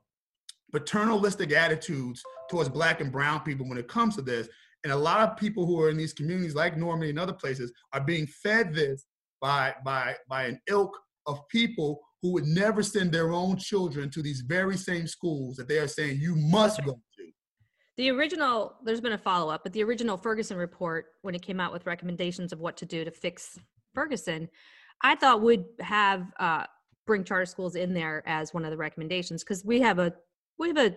paternalistic 0.71 1.51
attitudes 1.51 2.21
towards 2.49 2.69
black 2.69 3.01
and 3.01 3.11
brown 3.11 3.41
people 3.41 3.67
when 3.67 3.77
it 3.77 3.87
comes 3.87 4.15
to 4.15 4.21
this. 4.21 4.47
And 4.87 4.93
a 4.93 4.97
lot 4.97 5.29
of 5.29 5.35
people 5.35 5.65
who 5.65 5.81
are 5.81 5.89
in 5.89 5.97
these 5.97 6.13
communities 6.13 6.55
like 6.55 6.77
Normandy 6.77 7.09
and 7.09 7.19
other 7.19 7.33
places 7.33 7.73
are 7.91 7.99
being 7.99 8.25
fed 8.25 8.73
this 8.73 9.05
by 9.41 9.75
by 9.83 10.15
by 10.29 10.45
an 10.45 10.61
ilk 10.69 10.97
of 11.25 11.45
people 11.49 11.99
who 12.21 12.31
would 12.31 12.45
never 12.45 12.81
send 12.81 13.11
their 13.11 13.33
own 13.33 13.57
children 13.57 14.09
to 14.11 14.21
these 14.21 14.39
very 14.47 14.77
same 14.77 15.05
schools 15.05 15.57
that 15.57 15.67
they 15.67 15.77
are 15.77 15.89
saying 15.89 16.21
you 16.21 16.37
must 16.37 16.85
go 16.85 16.93
to. 16.93 17.31
The 17.97 18.11
original, 18.11 18.77
there's 18.85 19.01
been 19.01 19.11
a 19.11 19.17
follow 19.17 19.51
up, 19.51 19.63
but 19.63 19.73
the 19.73 19.83
original 19.83 20.15
Ferguson 20.15 20.55
report, 20.55 21.07
when 21.21 21.35
it 21.35 21.41
came 21.41 21.59
out 21.59 21.73
with 21.73 21.85
recommendations 21.85 22.53
of 22.53 22.61
what 22.61 22.77
to 22.77 22.85
do 22.85 23.03
to 23.03 23.11
fix 23.11 23.59
Ferguson, 23.93 24.47
I 25.01 25.15
thought 25.15 25.41
would 25.41 25.65
have 25.81 26.31
uh, 26.39 26.63
bring 27.05 27.25
charter 27.25 27.45
schools 27.45 27.75
in 27.75 27.93
there 27.93 28.23
as 28.25 28.53
one 28.53 28.63
of 28.63 28.71
the 28.71 28.77
recommendations 28.77 29.43
because 29.43 29.65
we 29.65 29.81
have 29.81 29.99
a 29.99 30.13
we 30.57 30.69
have 30.69 30.77
a 30.77 30.95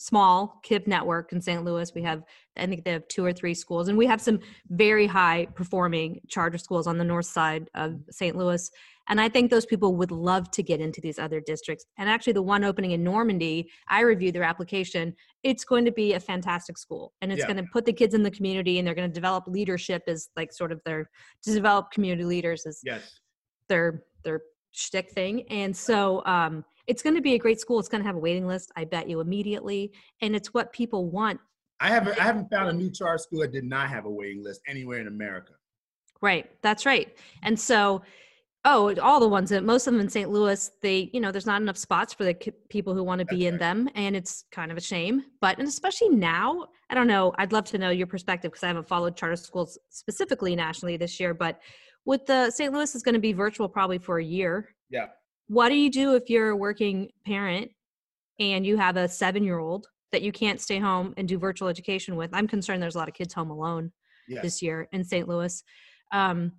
small 0.00 0.58
KIPP 0.64 0.86
network 0.86 1.30
in 1.30 1.42
St. 1.42 1.62
Louis. 1.62 1.92
We 1.94 2.00
have 2.02 2.22
I 2.56 2.66
think 2.66 2.84
they 2.84 2.92
have 2.92 3.06
two 3.08 3.22
or 3.24 3.34
three 3.34 3.52
schools, 3.52 3.88
and 3.88 3.98
we 3.98 4.06
have 4.06 4.20
some 4.20 4.40
very 4.70 5.06
high 5.06 5.46
performing 5.54 6.20
charter 6.26 6.56
schools 6.56 6.86
on 6.86 6.96
the 6.96 7.04
north 7.04 7.26
side 7.26 7.68
of 7.74 8.00
St. 8.10 8.34
Louis. 8.34 8.70
And 9.08 9.20
I 9.20 9.28
think 9.28 9.50
those 9.50 9.66
people 9.66 9.96
would 9.96 10.10
love 10.10 10.50
to 10.52 10.62
get 10.62 10.80
into 10.80 11.00
these 11.02 11.18
other 11.18 11.40
districts. 11.40 11.84
And 11.98 12.08
actually, 12.08 12.32
the 12.32 12.42
one 12.42 12.64
opening 12.64 12.92
in 12.92 13.04
Normandy, 13.04 13.70
I 13.88 14.00
reviewed 14.00 14.34
their 14.34 14.42
application. 14.42 15.14
It's 15.42 15.64
going 15.64 15.84
to 15.84 15.92
be 15.92 16.14
a 16.14 16.20
fantastic 16.20 16.78
school, 16.78 17.12
and 17.20 17.30
it's 17.30 17.40
Yeah. 17.40 17.48
going 17.52 17.58
to 17.64 17.70
put 17.70 17.84
the 17.84 17.92
kids 17.92 18.14
in 18.14 18.22
the 18.22 18.30
community, 18.30 18.78
and 18.78 18.86
they're 18.86 18.94
going 18.94 19.10
to 19.10 19.14
develop 19.14 19.44
leadership 19.46 20.02
as 20.06 20.30
like 20.34 20.50
sort 20.52 20.72
of 20.72 20.80
their 20.86 21.10
to 21.42 21.52
develop 21.52 21.90
community 21.90 22.24
leaders 22.24 22.64
as 22.64 22.80
Yes. 22.84 23.20
their 23.68 24.02
their 24.24 24.40
shtick 24.72 25.10
thing. 25.10 25.46
And 25.50 25.76
so 25.76 26.24
um, 26.26 26.64
it's 26.90 27.02
going 27.02 27.14
to 27.14 27.22
be 27.22 27.34
a 27.34 27.38
great 27.38 27.60
school. 27.60 27.78
It's 27.78 27.88
going 27.88 28.02
to 28.02 28.06
have 28.06 28.16
a 28.16 28.20
waiting 28.20 28.46
list. 28.46 28.70
I 28.76 28.84
bet 28.84 29.08
you 29.08 29.20
immediately, 29.20 29.92
and 30.20 30.36
it's 30.36 30.52
what 30.52 30.72
people 30.72 31.08
want 31.08 31.40
I 31.80 31.88
haven't 31.88 32.20
I 32.20 32.24
haven't 32.24 32.50
found 32.50 32.68
a 32.68 32.72
new 32.72 32.90
charter 32.90 33.18
school 33.18 33.40
that 33.40 33.52
did 33.52 33.64
not 33.64 33.88
have 33.88 34.04
a 34.04 34.10
waiting 34.10 34.44
list 34.44 34.60
anywhere 34.68 35.00
in 35.00 35.06
America. 35.06 35.54
Right. 36.20 36.50
That's 36.60 36.84
right. 36.84 37.16
And 37.42 37.58
so, 37.58 38.02
oh, 38.66 38.94
all 39.00 39.20
the 39.20 39.28
ones 39.28 39.48
that 39.48 39.64
most 39.64 39.86
of 39.86 39.94
them 39.94 40.02
in 40.02 40.10
St. 40.10 40.28
Louis, 40.28 40.70
they, 40.82 41.08
you 41.14 41.20
know, 41.20 41.32
there's 41.32 41.46
not 41.46 41.62
enough 41.62 41.78
spots 41.78 42.12
for 42.12 42.24
the 42.24 42.34
people 42.68 42.94
who 42.94 43.02
want 43.02 43.20
to 43.20 43.24
be 43.24 43.44
That's 43.44 43.54
in 43.54 43.58
them. 43.58 43.88
And 43.94 44.14
it's 44.14 44.44
kind 44.52 44.70
of 44.70 44.76
a 44.76 44.82
shame. 44.82 45.24
But, 45.40 45.58
and 45.58 45.66
especially 45.66 46.10
now, 46.10 46.66
I 46.90 46.94
don't 46.94 47.06
know, 47.06 47.32
I'd 47.38 47.52
love 47.52 47.64
to 47.66 47.78
know 47.78 47.88
your 47.88 48.06
perspective 48.06 48.50
because 48.50 48.62
I 48.62 48.66
haven't 48.66 48.86
followed 48.86 49.16
charter 49.16 49.36
schools 49.36 49.78
specifically 49.88 50.54
nationally 50.54 50.98
this 50.98 51.18
year. 51.18 51.32
But 51.32 51.58
with 52.04 52.26
the 52.26 52.50
St. 52.50 52.70
Louis 52.70 52.94
is 52.94 53.02
going 53.02 53.14
to 53.14 53.20
be 53.20 53.32
virtual 53.32 53.70
probably 53.70 53.96
for 53.96 54.18
a 54.18 54.24
year. 54.24 54.68
Yeah. 54.90 55.06
What 55.50 55.70
do 55.70 55.74
you 55.74 55.90
do 55.90 56.14
if 56.14 56.30
you're 56.30 56.50
a 56.50 56.56
working 56.56 57.10
parent 57.26 57.72
and 58.38 58.64
you 58.64 58.76
have 58.76 58.96
a 58.96 59.08
seven 59.08 59.42
year 59.42 59.58
old 59.58 59.88
that 60.12 60.22
you 60.22 60.30
can't 60.30 60.60
stay 60.60 60.78
home 60.78 61.12
and 61.16 61.26
do 61.26 61.38
virtual 61.40 61.66
education 61.66 62.14
with? 62.14 62.30
I'm 62.32 62.46
concerned 62.46 62.80
there's 62.80 62.94
a 62.94 62.98
lot 62.98 63.08
of 63.08 63.14
kids 63.14 63.34
home 63.34 63.50
alone 63.50 63.90
Yes. 64.28 64.42
this 64.44 64.62
year 64.62 64.86
in 64.92 65.02
St. 65.02 65.26
Louis. 65.26 65.60
Um, 66.12 66.52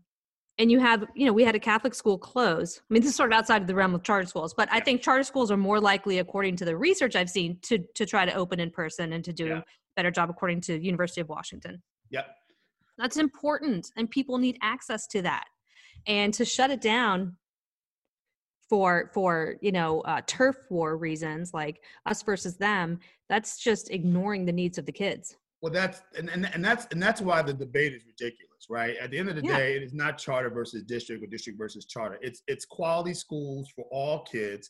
and 0.57 0.69
you 0.69 0.81
have, 0.81 1.05
you 1.15 1.25
know, 1.25 1.31
we 1.31 1.45
had 1.45 1.55
a 1.55 1.59
Catholic 1.59 1.93
school 1.95 2.17
close. 2.17 2.79
I 2.79 2.93
mean, 2.93 3.01
this 3.01 3.11
is 3.11 3.15
sort 3.15 3.31
of 3.31 3.37
outside 3.39 3.61
of 3.61 3.67
the 3.69 3.75
realm 3.75 3.95
of 3.95 4.03
charter 4.03 4.27
schools, 4.27 4.53
but 4.53 4.67
I 4.69 4.81
think 4.81 5.01
charter 5.01 5.23
schools 5.23 5.51
are 5.51 5.57
more 5.57 5.79
likely, 5.79 6.19
according 6.19 6.57
to 6.57 6.65
the 6.65 6.75
research 6.75 7.15
I've 7.15 7.29
seen, 7.29 7.59
to 7.61 7.77
to 7.95 8.05
try 8.05 8.25
to 8.25 8.33
open 8.33 8.59
in 8.59 8.71
person 8.71 9.13
and 9.13 9.23
to 9.23 9.31
do 9.31 9.45
Yeah. 9.45 9.57
a 9.59 9.63
better 9.95 10.11
job, 10.11 10.29
according 10.29 10.59
to 10.61 10.77
University 10.83 11.21
of 11.21 11.29
Washington. 11.29 11.81
Yep. 12.09 12.27
That's 12.97 13.15
important, 13.15 13.89
and 13.95 14.09
people 14.11 14.37
need 14.37 14.57
access 14.61 15.07
to 15.07 15.21
that. 15.21 15.45
And 16.07 16.33
to 16.33 16.43
shut 16.43 16.71
it 16.71 16.81
down 16.81 17.37
for 18.71 19.11
for 19.13 19.57
you 19.59 19.73
know 19.73 19.99
uh, 20.01 20.21
turf 20.25 20.55
war 20.69 20.95
reasons, 20.95 21.53
like 21.53 21.81
us 22.05 22.23
versus 22.23 22.55
them, 22.55 22.97
that's 23.27 23.59
just 23.59 23.91
ignoring 23.91 24.45
the 24.45 24.51
needs 24.53 24.77
of 24.77 24.85
the 24.85 24.93
kids. 24.93 25.35
Well, 25.61 25.73
that's 25.73 26.01
and, 26.17 26.29
and 26.29 26.49
and 26.53 26.63
that's 26.63 26.87
and 26.91 27.03
that's 27.03 27.19
why 27.19 27.41
the 27.41 27.53
debate 27.53 27.93
is 27.93 28.05
ridiculous, 28.05 28.67
right? 28.69 28.95
At 28.95 29.11
the 29.11 29.17
end 29.19 29.27
of 29.27 29.35
the 29.35 29.43
Yeah. 29.43 29.57
day, 29.57 29.75
it 29.75 29.83
is 29.83 29.93
not 29.93 30.17
charter 30.17 30.49
versus 30.49 30.83
district 30.83 31.21
or 31.21 31.27
district 31.27 31.59
versus 31.59 31.85
charter. 31.85 32.17
It's 32.21 32.43
it's 32.47 32.63
quality 32.63 33.13
schools 33.13 33.69
for 33.75 33.83
all 33.91 34.23
kids, 34.23 34.69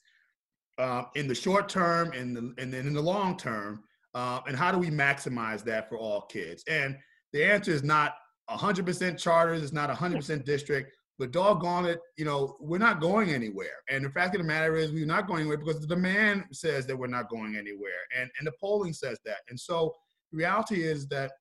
uh, 0.79 1.03
in 1.13 1.27
the 1.27 1.35
short 1.35 1.69
term 1.69 2.11
and 2.11 2.35
the 2.35 2.55
and 2.57 2.73
then 2.73 2.87
in 2.87 2.93
the 2.93 3.01
long 3.01 3.37
term. 3.37 3.83
Uh, 4.15 4.41
and 4.47 4.57
how 4.57 4.71
do 4.71 4.79
we 4.79 4.89
maximize 4.89 5.63
that 5.63 5.87
for 5.87 5.97
all 5.97 6.21
kids? 6.21 6.63
And 6.67 6.97
the 7.33 7.45
answer 7.45 7.71
is 7.71 7.83
not 7.83 8.15
100% 8.49 9.17
charters. 9.17 9.61
It's 9.63 9.71
not 9.71 9.89
100% 9.89 10.43
district. 10.43 10.97
But 11.21 11.29
doggone 11.31 11.85
it, 11.85 11.99
you 12.17 12.25
know, 12.25 12.57
we're 12.59 12.79
not 12.79 12.99
going 12.99 13.29
anywhere. 13.29 13.75
And 13.91 14.03
the 14.03 14.09
fact 14.09 14.33
of 14.33 14.41
the 14.41 14.47
matter 14.47 14.75
is, 14.75 14.91
we're 14.91 15.05
not 15.05 15.27
going 15.27 15.41
anywhere 15.41 15.57
because 15.59 15.79
the 15.79 15.85
demand 15.85 16.45
says 16.51 16.87
that 16.87 16.97
we're 16.97 17.05
not 17.05 17.29
going 17.29 17.55
anywhere, 17.55 18.01
and 18.19 18.27
and 18.39 18.47
the 18.47 18.51
polling 18.59 18.91
says 18.91 19.19
that. 19.25 19.37
And 19.51 19.59
so 19.59 19.93
the 20.31 20.37
reality 20.37 20.81
is 20.81 21.07
that 21.09 21.31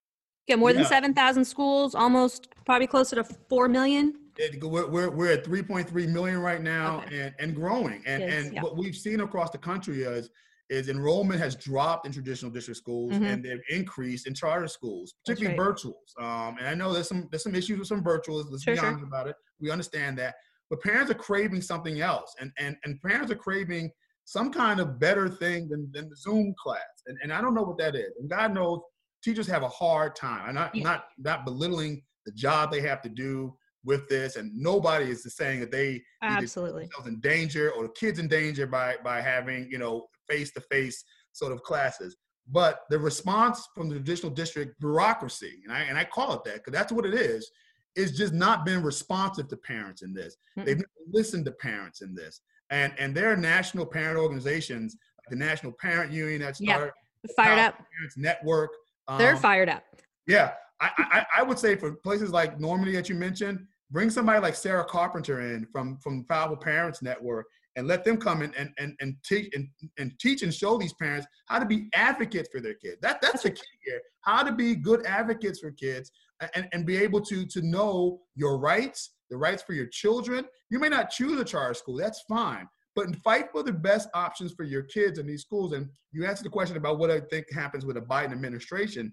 Get 0.46 0.58
more 0.58 0.72
than 0.74 0.82
Yeah. 0.82 0.88
7,000 0.88 1.44
schools, 1.46 1.94
almost 1.94 2.48
probably 2.66 2.86
closer 2.88 3.16
to 3.16 3.24
4 3.24 3.68
million. 3.68 4.16
it, 4.36 4.62
we're, 4.62 4.86
we're, 4.86 5.08
we're 5.10 5.32
at 5.32 5.44
3.3 5.44 6.08
million 6.08 6.40
right 6.40 6.60
now 6.60 7.02
Okay. 7.06 7.20
and, 7.20 7.34
and 7.38 7.54
growing. 7.54 8.02
And, 8.04 8.22
Yes, 8.22 8.32
and 8.46 8.54
yeah. 8.54 8.62
what 8.62 8.76
we've 8.76 8.96
seen 8.96 9.20
across 9.20 9.50
the 9.50 9.58
country 9.58 10.02
is, 10.02 10.28
is 10.68 10.88
enrollment 10.88 11.40
has 11.40 11.54
dropped 11.56 12.04
in 12.06 12.12
traditional 12.12 12.50
district 12.50 12.78
schools 12.78 13.12
Mhm. 13.12 13.32
and 13.32 13.44
they've 13.44 13.60
increased 13.70 14.26
in 14.26 14.34
charter 14.34 14.66
schools, 14.68 15.14
particularly 15.24 15.56
virtuals. 15.58 16.08
Um, 16.18 16.56
and 16.58 16.66
I 16.68 16.74
know 16.74 16.92
there's 16.92 17.08
some 17.08 17.28
there's 17.30 17.42
some 17.44 17.54
issues 17.54 17.78
with 17.78 17.88
some 17.88 18.02
virtuals. 18.02 18.46
Let's 18.50 18.62
Sure, 18.64 18.74
be 18.74 18.80
sure. 18.80 18.88
honest 18.88 19.04
about 19.04 19.26
it. 19.28 19.36
We 19.60 19.70
understand 19.70 20.18
that, 20.18 20.34
but 20.68 20.80
parents 20.82 21.10
are 21.10 21.14
craving 21.14 21.62
something 21.62 22.00
else, 22.00 22.34
and 22.40 22.50
and 22.58 22.76
and 22.84 23.00
parents 23.00 23.30
are 23.30 23.36
craving 23.36 23.90
some 24.24 24.52
kind 24.52 24.78
of 24.80 25.00
better 25.00 25.28
thing 25.28 25.68
than, 25.68 25.90
than 25.92 26.08
the 26.08 26.16
Zoom 26.16 26.54
class. 26.62 26.80
And 27.06 27.18
and 27.22 27.32
I 27.32 27.40
don't 27.40 27.54
know 27.54 27.62
what 27.62 27.78
that 27.78 27.94
is. 27.94 28.12
And 28.20 28.28
God 28.30 28.54
knows 28.54 28.80
teachers 29.22 29.46
have 29.48 29.62
a 29.62 29.68
hard 29.68 30.14
time. 30.16 30.48
I'm 30.48 30.54
not 30.54 30.74
Yeah. 30.74 30.84
not 30.84 31.04
not 31.18 31.44
belittling 31.44 32.02
the 32.26 32.32
job 32.32 32.70
they 32.70 32.80
have 32.82 33.02
to 33.02 33.08
do 33.08 33.56
with 33.84 34.08
this, 34.08 34.36
and 34.36 34.52
nobody 34.54 35.06
is 35.10 35.24
saying 35.34 35.60
that 35.60 35.70
they 35.70 36.02
Absolutely. 36.22 36.82
themselves 36.84 37.08
in 37.08 37.20
danger 37.20 37.70
or 37.72 37.84
the 37.84 37.92
kids 37.92 38.18
in 38.18 38.28
danger 38.28 38.66
by 38.66 38.96
by 39.02 39.20
having 39.20 39.68
you 39.70 39.78
know 39.78 40.06
face 40.28 40.50
to 40.52 40.60
face 40.60 41.02
sort 41.32 41.52
of 41.52 41.62
classes. 41.62 42.16
But 42.52 42.80
the 42.90 42.98
response 42.98 43.68
from 43.74 43.88
the 43.88 43.94
traditional 43.94 44.32
district 44.32 44.78
bureaucracy, 44.80 45.60
and 45.64 45.72
I 45.72 45.80
and 45.82 45.96
I 45.98 46.04
call 46.04 46.34
it 46.34 46.44
that 46.44 46.56
because 46.56 46.72
that's 46.72 46.92
what 46.92 47.06
it 47.06 47.14
is, 47.14 47.50
is 47.96 48.16
just 48.16 48.32
not 48.32 48.64
been 48.64 48.82
responsive 48.82 49.48
to 49.48 49.56
parents 49.56 50.02
in 50.02 50.12
this. 50.12 50.36
Mm-mm. 50.58 50.64
They've 50.64 50.76
never 50.76 50.88
listened 51.12 51.44
to 51.46 51.52
parents 51.52 52.02
in 52.02 52.14
this, 52.14 52.40
and 52.70 52.92
and 52.98 53.14
there 53.14 53.32
are 53.32 53.36
national 53.36 53.86
parent 53.86 54.18
organizations, 54.18 54.96
like 55.18 55.30
the 55.30 55.36
National 55.36 55.72
Parent 55.72 56.12
Union 56.12 56.42
that 56.42 56.60
Yeah. 56.60 56.88
Fired 57.36 57.58
up. 57.58 57.74
Parents 57.74 58.16
Network. 58.16 58.70
They're 59.18 59.34
um, 59.34 59.40
fired 59.40 59.68
up. 59.68 59.82
yeah, 60.26 60.52
I, 60.80 60.90
I 60.98 61.26
I 61.38 61.42
would 61.42 61.58
say 61.58 61.76
for 61.76 61.92
places 61.96 62.30
like 62.30 62.58
Normandy 62.58 62.92
that 62.92 63.08
you 63.08 63.14
mentioned, 63.14 63.66
bring 63.90 64.08
somebody 64.08 64.40
like 64.40 64.54
Sarah 64.54 64.84
Carpenter 64.84 65.40
in 65.40 65.66
from 65.66 65.98
from 65.98 66.24
Powerful 66.24 66.56
Parents 66.56 67.02
Network 67.02 67.46
and 67.76 67.86
let 67.86 68.04
them 68.04 68.16
come 68.16 68.42
in 68.42 68.54
and 68.54 68.70
and, 68.78 68.96
and 69.00 69.16
teach 69.24 69.52
and, 69.54 69.68
and 69.98 70.18
teach 70.18 70.42
and 70.42 70.52
show 70.54 70.78
these 70.78 70.94
parents 70.94 71.26
how 71.46 71.58
to 71.58 71.66
be 71.66 71.88
advocates 71.94 72.48
for 72.50 72.60
their 72.60 72.74
kids. 72.74 72.96
That 73.02 73.20
that's 73.20 73.42
the 73.42 73.50
key 73.50 73.62
here. 73.84 74.00
How 74.22 74.42
to 74.42 74.52
be 74.52 74.74
good 74.74 75.04
advocates 75.04 75.60
for 75.60 75.72
kids 75.72 76.10
and, 76.54 76.68
and 76.72 76.86
be 76.86 76.96
able 76.96 77.20
to 77.22 77.46
to 77.46 77.62
know 77.62 78.20
your 78.34 78.58
rights, 78.58 79.14
the 79.30 79.36
rights 79.36 79.62
for 79.62 79.72
your 79.72 79.86
children. 79.86 80.44
You 80.70 80.78
may 80.78 80.88
not 80.88 81.10
choose 81.10 81.40
a 81.40 81.44
charter 81.44 81.74
school, 81.74 81.96
that's 81.96 82.22
fine. 82.28 82.68
But 82.96 83.14
fight 83.22 83.46
for 83.52 83.62
the 83.62 83.72
best 83.72 84.08
options 84.14 84.52
for 84.52 84.64
your 84.64 84.82
kids 84.82 85.18
in 85.18 85.26
these 85.26 85.42
schools. 85.42 85.72
And 85.72 85.88
you 86.12 86.26
answered 86.26 86.44
the 86.44 86.50
question 86.50 86.76
about 86.76 86.98
what 86.98 87.10
I 87.10 87.20
think 87.20 87.46
happens 87.52 87.86
with 87.86 87.96
a 87.96 88.00
Biden 88.00 88.32
administration. 88.32 89.12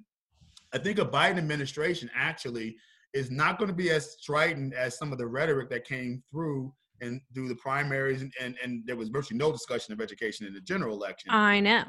I 0.74 0.80
think 0.80 1.00
a 1.00 1.06
Biden 1.06 1.38
administration 1.38 2.10
actually 2.16 2.76
is 3.14 3.32
not 3.32 3.58
going 3.58 3.70
to 3.70 3.76
be 3.76 3.92
as 3.92 4.14
strident 4.20 4.74
as 4.74 4.98
some 4.98 5.12
of 5.12 5.18
the 5.18 5.28
rhetoric 5.28 5.70
that 5.70 5.86
came 5.86 6.24
through 6.32 6.74
and 7.02 7.22
through 7.34 7.48
the 7.48 7.56
primaries, 7.56 8.22
and, 8.24 8.34
and, 8.42 8.56
and 8.64 8.84
there 8.86 8.96
was 8.96 9.10
virtually 9.10 9.38
no 9.38 9.52
discussion 9.52 9.94
of 9.94 10.02
education 10.02 10.48
in 10.48 10.54
the 10.54 10.62
general 10.62 10.96
election. 10.96 11.30
I 11.32 11.60
know. 11.60 11.84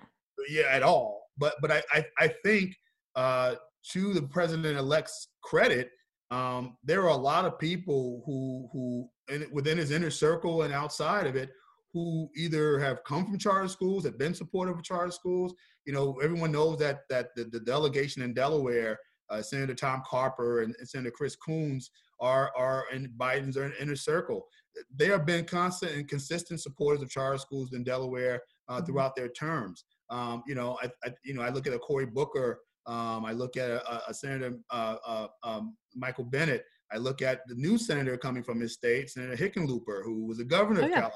yeah, 0.51 0.65
at 0.71 0.83
all. 0.83 1.23
But 1.39 1.55
but 1.63 1.73
I 1.73 1.83
I, 1.93 2.05
I 2.19 2.35
think 2.45 2.75
uh, 3.17 3.55
to 3.93 4.13
the 4.13 4.23
president-elect's 4.23 5.29
credit, 5.43 5.91
um, 6.31 6.77
there 6.85 7.03
are 7.03 7.09
a 7.09 7.17
lot 7.17 7.45
of 7.45 7.59
people 7.59 8.23
who 8.27 8.69
who 8.73 9.09
in, 9.35 9.47
within 9.53 9.79
his 9.79 9.91
inner 9.91 10.11
circle 10.11 10.63
and 10.63 10.75
outside 10.75 11.27
of 11.27 11.37
it 11.37 11.51
who 11.93 12.29
either 12.37 12.79
have 12.79 13.03
come 13.05 13.25
from 13.25 13.39
charter 13.39 13.67
schools, 13.69 14.05
have 14.05 14.19
been 14.19 14.35
supportive 14.35 14.77
of 14.77 14.85
charter 14.85 15.11
schools. 15.11 15.55
You 15.87 15.95
know, 15.95 16.19
everyone 16.23 16.53
knows 16.53 16.79
that 16.81 17.01
that 17.09 17.29
the, 17.35 17.45
the 17.45 17.61
delegation 17.61 18.21
in 18.23 18.35
Delaware, 18.35 18.99
uh, 19.31 19.41
Senator 19.41 19.75
Tom 19.75 20.03
Carper 20.07 20.63
and, 20.63 20.75
and 20.79 20.89
Senator 20.89 21.11
Chris 21.11 21.35
Coons 21.37 21.91
are 22.21 22.53
are 22.57 22.85
in 22.93 23.11
Biden's 23.17 23.57
inner 23.57 23.97
circle. 23.97 24.47
They 24.95 25.07
have 25.07 25.25
been 25.25 25.45
constant 25.47 25.93
and 25.93 26.07
consistent 26.07 26.61
supporters 26.61 27.03
of 27.03 27.11
charter 27.11 27.39
schools 27.39 27.73
in 27.73 27.85
Delaware 27.85 28.43
uh, 28.69 28.81
Mhm. 28.81 28.87
throughout 28.87 29.17
their 29.17 29.29
terms. 29.31 29.85
Um, 30.11 30.43
you 30.47 30.55
know, 30.55 30.79
I, 30.83 30.91
I 31.05 31.15
you 31.25 31.33
know 31.33 31.43
I 31.43 31.49
look 31.49 31.67
at 31.67 31.73
a 31.73 31.79
Cory 31.79 32.07
Booker. 32.07 32.61
Um, 32.89 33.25
I 33.25 33.33
look 33.33 33.57
at 33.57 33.71
a, 33.71 34.11
a 34.11 34.15
Senator 34.15 34.59
uh, 34.71 34.97
uh, 35.07 35.27
um, 35.45 35.77
Michael 35.95 36.25
Bennet. 36.25 36.65
I 36.91 36.97
look 36.97 37.21
at 37.21 37.47
the 37.47 37.55
new 37.55 37.77
senator 37.77 38.17
coming 38.17 38.43
from 38.43 38.61
his 38.61 38.73
state, 38.73 39.11
Senator 39.11 39.37
Hickenlooper, 39.37 40.03
who 40.03 40.27
was 40.27 40.39
the 40.39 40.45
governor 40.45 40.81
Oh, 40.81 40.87
of. 40.87 40.91
Colorado, 40.93 41.13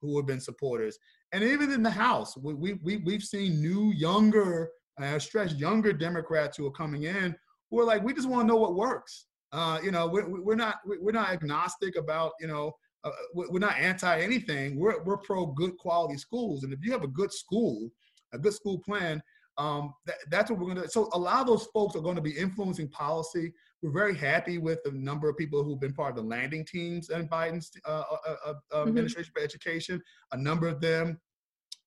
who 0.00 0.16
have 0.16 0.26
been 0.26 0.40
supporters. 0.40 0.98
And 1.32 1.44
even 1.44 1.70
in 1.70 1.82
the 1.82 1.90
House, 1.90 2.34
we, 2.38 2.54
we, 2.54 2.72
we, 2.82 2.96
we've 2.98 3.22
seen 3.22 3.60
new, 3.60 3.92
younger, 3.92 4.70
uh, 4.98 5.18
stress 5.18 5.52
younger 5.52 5.92
Democrats 5.92 6.56
who 6.56 6.66
are 6.66 6.72
coming 6.72 7.02
in 7.02 7.36
who 7.70 7.80
are 7.80 7.84
like, 7.84 8.02
we 8.02 8.14
just 8.14 8.28
want 8.28 8.42
to 8.42 8.46
know 8.46 8.60
what 8.60 8.74
works. 8.74 9.26
Uh, 9.52 9.78
you 9.82 9.90
know, 9.90 10.06
we're, 10.06 10.28
we're 10.28 10.56
not 10.56 10.76
we're 10.84 11.12
not 11.12 11.30
agnostic 11.30 11.96
about 11.96 12.32
you 12.40 12.46
know 12.46 12.72
uh, 13.04 13.10
we're 13.32 13.50
we're 13.50 13.58
not 13.58 13.76
anti 13.76 14.20
anything. 14.20 14.78
We're 14.78 15.02
we're 15.04 15.18
pro 15.18 15.46
good 15.46 15.76
quality 15.78 16.18
schools, 16.18 16.64
and 16.64 16.72
if 16.72 16.80
you 16.82 16.92
have 16.92 17.04
a 17.04 17.08
good 17.08 17.32
school, 17.32 17.88
a 18.34 18.38
good 18.38 18.52
school 18.52 18.80
plan, 18.80 19.22
um, 19.58 19.94
that, 20.04 20.16
that's 20.30 20.50
what 20.50 20.58
we're 20.60 20.66
going 20.74 20.82
to. 20.82 20.88
So 20.88 21.08
a 21.12 21.18
lot 21.18 21.40
of 21.40 21.46
those 21.46 21.64
folks 21.74 21.96
are 21.96 22.00
going 22.00 22.16
to 22.16 22.22
be 22.22 22.32
influencing 22.32 22.88
policy. 22.88 23.52
We're 23.82 23.92
very 23.92 24.16
happy 24.16 24.58
with 24.58 24.78
the 24.84 24.92
number 24.92 25.28
of 25.28 25.36
people 25.36 25.62
who've 25.64 25.80
been 25.80 25.94
part 25.94 26.10
of 26.10 26.16
the 26.16 26.22
landing 26.22 26.64
teams 26.64 27.10
in 27.10 27.28
Biden's 27.28 27.70
uh, 27.86 28.02
uh, 28.10 28.16
uh, 28.26 28.54
uh, 28.72 28.84
Mhm. 28.84 28.88
administration 28.88 29.32
for 29.34 29.42
education. 29.42 30.02
A 30.32 30.36
number 30.36 30.68
of 30.68 30.80
them. 30.80 31.20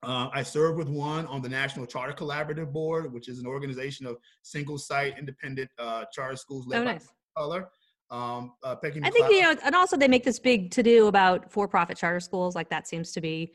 Uh, 0.02 0.30
I 0.32 0.44
serve 0.44 0.78
with 0.78 0.88
one 0.88 1.26
on 1.26 1.42
the 1.42 1.50
National 1.50 1.86
Charter 1.86 2.14
Collaborative 2.14 2.72
Board, 2.72 3.12
which 3.12 3.28
is 3.28 3.40
an 3.40 3.46
organization 3.46 4.06
of 4.06 4.18
single-site, 4.44 5.20
independent 5.20 5.70
uh, 5.78 6.06
charter 6.14 6.38
schools 6.38 6.66
led 6.68 6.82
Oh, 6.82 6.86
by 6.86 6.92
nice. 6.94 7.10
color. 7.38 7.70
Um, 8.10 8.54
uh, 8.64 8.76
I 8.82 8.90
think 9.12 9.30
you 9.30 9.42
know, 9.42 9.56
and 9.64 9.76
also 9.76 9.96
they 9.98 10.08
make 10.08 10.24
this 10.24 10.40
big 10.40 10.72
to 10.72 10.82
do 10.82 11.08
about 11.08 11.52
for-profit 11.52 11.98
charter 11.98 12.22
schools. 12.22 12.56
Like 12.56 12.70
that 12.70 12.88
seems 12.88 13.12
to 13.12 13.22
be 13.22 13.54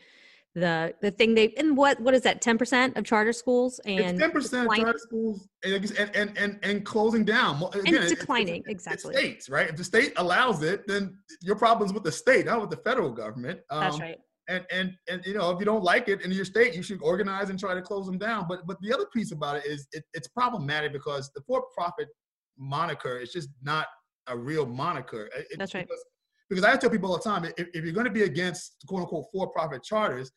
the 0.55 0.95
the 1.03 1.11
thing 1.11 1.35
they 1.35 1.53
and 1.57 1.77
what 1.77 1.99
what 2.01 2.15
is 2.15 2.23
that? 2.23 2.41
Ten 2.41 2.57
percent 2.59 2.97
of 2.97 3.05
charter 3.05 3.33
schools 3.33 3.81
and 3.85 3.99
it's 3.99 4.19
ten 4.21 4.31
percent 4.31 4.63
declining- 4.65 4.85
charter 4.85 4.99
schools 4.99 5.49
and, 5.65 6.11
and 6.15 6.39
and 6.39 6.59
and 6.63 6.85
closing 6.85 7.25
down. 7.25 7.57
Again, 7.57 7.71
and 7.75 7.89
it's- 7.89 8.05
it's- 8.13 8.21
declining 8.21 8.61
it's- 8.61 8.71
exactly. 8.87 9.15
States, 9.15 9.49
right? 9.49 9.69
If 9.69 9.77
the 9.77 9.85
state 9.85 10.13
allows 10.17 10.63
it, 10.63 10.87
then 10.87 11.19
your 11.43 11.57
problem's 11.57 11.93
with 11.93 12.05
the 12.05 12.13
state, 12.13 12.47
not 12.47 12.61
with 12.61 12.71
the 12.71 12.77
federal 12.79 13.11
government. 13.11 13.61
Um, 13.71 13.81
That's 13.81 14.01
right. 14.01 14.19
and 14.49 14.65
and 14.71 14.93
and 15.09 15.25
you 15.27 15.35
know 15.35 15.51
if 15.51 15.59
you 15.59 15.65
don't 15.65 15.83
like 15.83 16.09
it 16.09 16.23
in 16.23 16.31
your 16.31 16.45
state, 16.45 16.75
you 16.75 16.83
should 16.85 17.03
organize 17.03 17.51
and 17.51 17.59
try 17.59 17.75
to 17.75 17.83
close 17.83 18.07
them 18.07 18.19
down. 18.19 18.47
But 18.49 18.65
but 18.65 18.77
the 18.81 18.93
other 18.95 19.07
piece 19.07 19.33
about 19.33 19.57
it 19.57 19.67
is 19.67 19.89
it, 19.93 20.05
it's 20.15 20.29
problematic 20.29 20.93
because 20.93 21.33
the 21.35 21.43
for-profit 21.49 22.09
moniker 22.57 23.19
is 23.19 23.33
just 23.33 23.49
not 23.63 23.87
a 24.29 24.37
real 24.39 24.67
moniker. 24.67 25.29
It, 25.37 25.59
That's 25.59 25.75
right. 25.75 25.87
Because, 25.87 26.05
because 26.55 26.65
I 26.73 26.77
tell 26.77 26.91
people 26.91 27.11
all 27.11 27.17
the 27.19 27.23
time, 27.23 27.45
if, 27.45 27.69
if 27.75 27.85
you're 27.85 27.93
going 27.93 28.07
to 28.07 28.13
be 28.13 28.23
against 28.23 28.77
quote 28.87 29.03
unquote 29.03 29.27
for-profit 29.33 29.83
charters, 29.83 30.31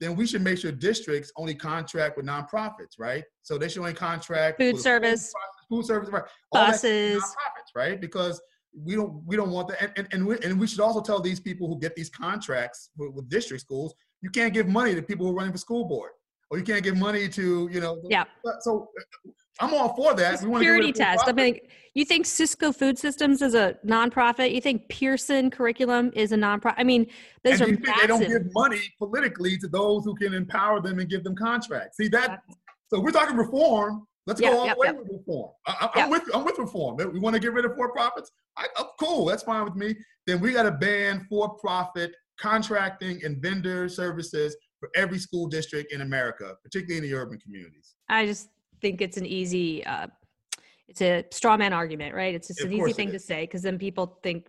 then 0.00 0.14
we 0.14 0.26
should 0.26 0.42
make 0.42 0.58
sure 0.58 0.70
districts 0.70 1.32
only 1.36 1.54
contract 1.54 2.16
with 2.16 2.26
nonprofits, 2.26 2.98
right? 2.98 3.24
So 3.42 3.58
they 3.58 3.68
should 3.68 3.80
only 3.80 3.94
contract 3.94 4.60
Food 4.60 4.78
service. 4.78 5.32
food 5.68 5.84
service, 5.84 6.10
right? 6.10 6.22
All 6.52 6.66
that 6.66 6.80
should 6.80 6.82
be 6.82 7.14
Buses. 7.14 7.22
nonprofits, 7.22 7.76
right? 7.76 8.00
Because 8.00 8.40
we 8.76 8.94
don't 8.94 9.22
we 9.24 9.36
don't 9.36 9.50
want 9.50 9.68
that, 9.68 9.80
and 9.82 9.92
and 9.96 10.08
and 10.12 10.26
we, 10.26 10.38
and 10.44 10.58
we 10.60 10.66
should 10.66 10.80
also 10.80 11.00
tell 11.00 11.20
these 11.20 11.40
people 11.40 11.68
who 11.68 11.78
get 11.78 11.94
these 11.96 12.10
contracts 12.10 12.90
with, 12.96 13.12
with 13.14 13.28
district 13.28 13.60
schools, 13.62 13.94
you 14.20 14.30
can't 14.30 14.52
give 14.52 14.66
money 14.68 14.94
to 14.94 15.02
people 15.02 15.26
who 15.26 15.32
are 15.32 15.36
running 15.36 15.52
for 15.52 15.58
school 15.58 15.84
board, 15.86 16.10
or 16.54 16.58
you 16.58 16.64
can't 16.64 16.84
give 16.84 16.96
money 16.96 17.28
to 17.28 17.68
you 17.70 17.80
know. 17.80 18.00
Yeah. 18.08 18.24
So 18.60 18.88
uh, 19.26 19.30
I'm 19.60 19.74
all 19.74 19.94
for 19.94 20.14
that. 20.14 20.40
We 20.40 20.48
wanna 20.48 20.64
get 20.64 20.70
rid 20.70 20.84
Security 20.84 20.92
test. 20.92 21.24
I 21.26 21.32
mean, 21.32 21.58
you 21.94 22.04
think 22.04 22.26
Sysco 22.26 22.74
Food 22.74 22.96
Systems 22.96 23.42
is 23.42 23.54
a 23.54 23.76
nonprofit? 23.84 24.54
You 24.54 24.60
think 24.60 24.88
Pearson 24.88 25.50
Curriculum 25.50 26.12
is 26.14 26.30
a 26.32 26.36
nonprofit? 26.36 26.74
I 26.76 26.84
mean, 26.84 27.06
those 27.42 27.60
and 27.60 27.62
are 27.62 27.70
you 27.70 27.76
think 27.76 28.00
they 28.00 28.06
don't 28.06 28.26
give 28.26 28.52
money 28.54 28.80
politically 28.98 29.58
to 29.58 29.68
those 29.68 30.04
who 30.04 30.14
can 30.14 30.32
empower 30.32 30.80
them 30.80 31.00
and 31.00 31.10
give 31.10 31.24
them 31.24 31.34
contracts. 31.34 31.96
See 31.96 32.08
that? 32.08 32.42
So 32.88 33.00
we're 33.00 33.10
talking 33.10 33.36
reform. 33.36 34.06
Let's 34.26 34.40
Yep, 34.40 34.52
go 34.52 34.58
all 34.60 34.66
yep, 34.66 34.76
the 34.76 34.80
way 34.80 34.86
yep. 34.86 34.96
with 34.96 35.08
reform. 35.10 35.50
I. 35.66 35.88
I'm 35.94 36.10
with 36.10 36.22
I'm 36.32 36.44
with 36.44 36.58
reform. 36.58 36.96
We 36.96 37.18
want 37.18 37.34
to 37.34 37.40
get 37.40 37.52
rid 37.52 37.64
of 37.64 37.74
for 37.74 37.92
profits. 37.92 38.30
I, 38.56 38.66
oh, 38.76 38.90
cool, 38.98 39.26
that's 39.26 39.42
fine 39.42 39.64
with 39.64 39.74
me. 39.74 39.96
Then 40.26 40.40
we 40.40 40.52
got 40.52 40.62
to 40.62 40.70
ban 40.70 41.26
for 41.28 41.56
profit 41.56 42.12
contracting 42.40 43.22
and 43.24 43.40
vendor 43.42 43.88
services 43.88 44.56
for 44.84 45.00
every 45.00 45.18
school 45.18 45.46
district 45.46 45.92
in 45.92 46.02
America, 46.02 46.54
particularly 46.62 46.98
in 46.98 47.10
the 47.10 47.16
urban 47.16 47.38
communities. 47.38 47.94
I 48.08 48.26
just 48.26 48.50
think 48.80 49.00
it's 49.00 49.16
an 49.16 49.26
easy, 49.26 49.84
uh, 49.86 50.08
it's 50.88 51.00
a 51.00 51.24
straw 51.30 51.56
man 51.56 51.72
argument, 51.72 52.14
right? 52.14 52.34
It's 52.34 52.48
just 52.48 52.60
Of 52.60 52.66
an 52.66 52.74
easy 52.74 52.92
thing 52.92 53.10
to 53.12 53.18
say 53.18 53.44
because 53.44 53.62
then 53.62 53.78
people 53.78 54.18
think. 54.22 54.46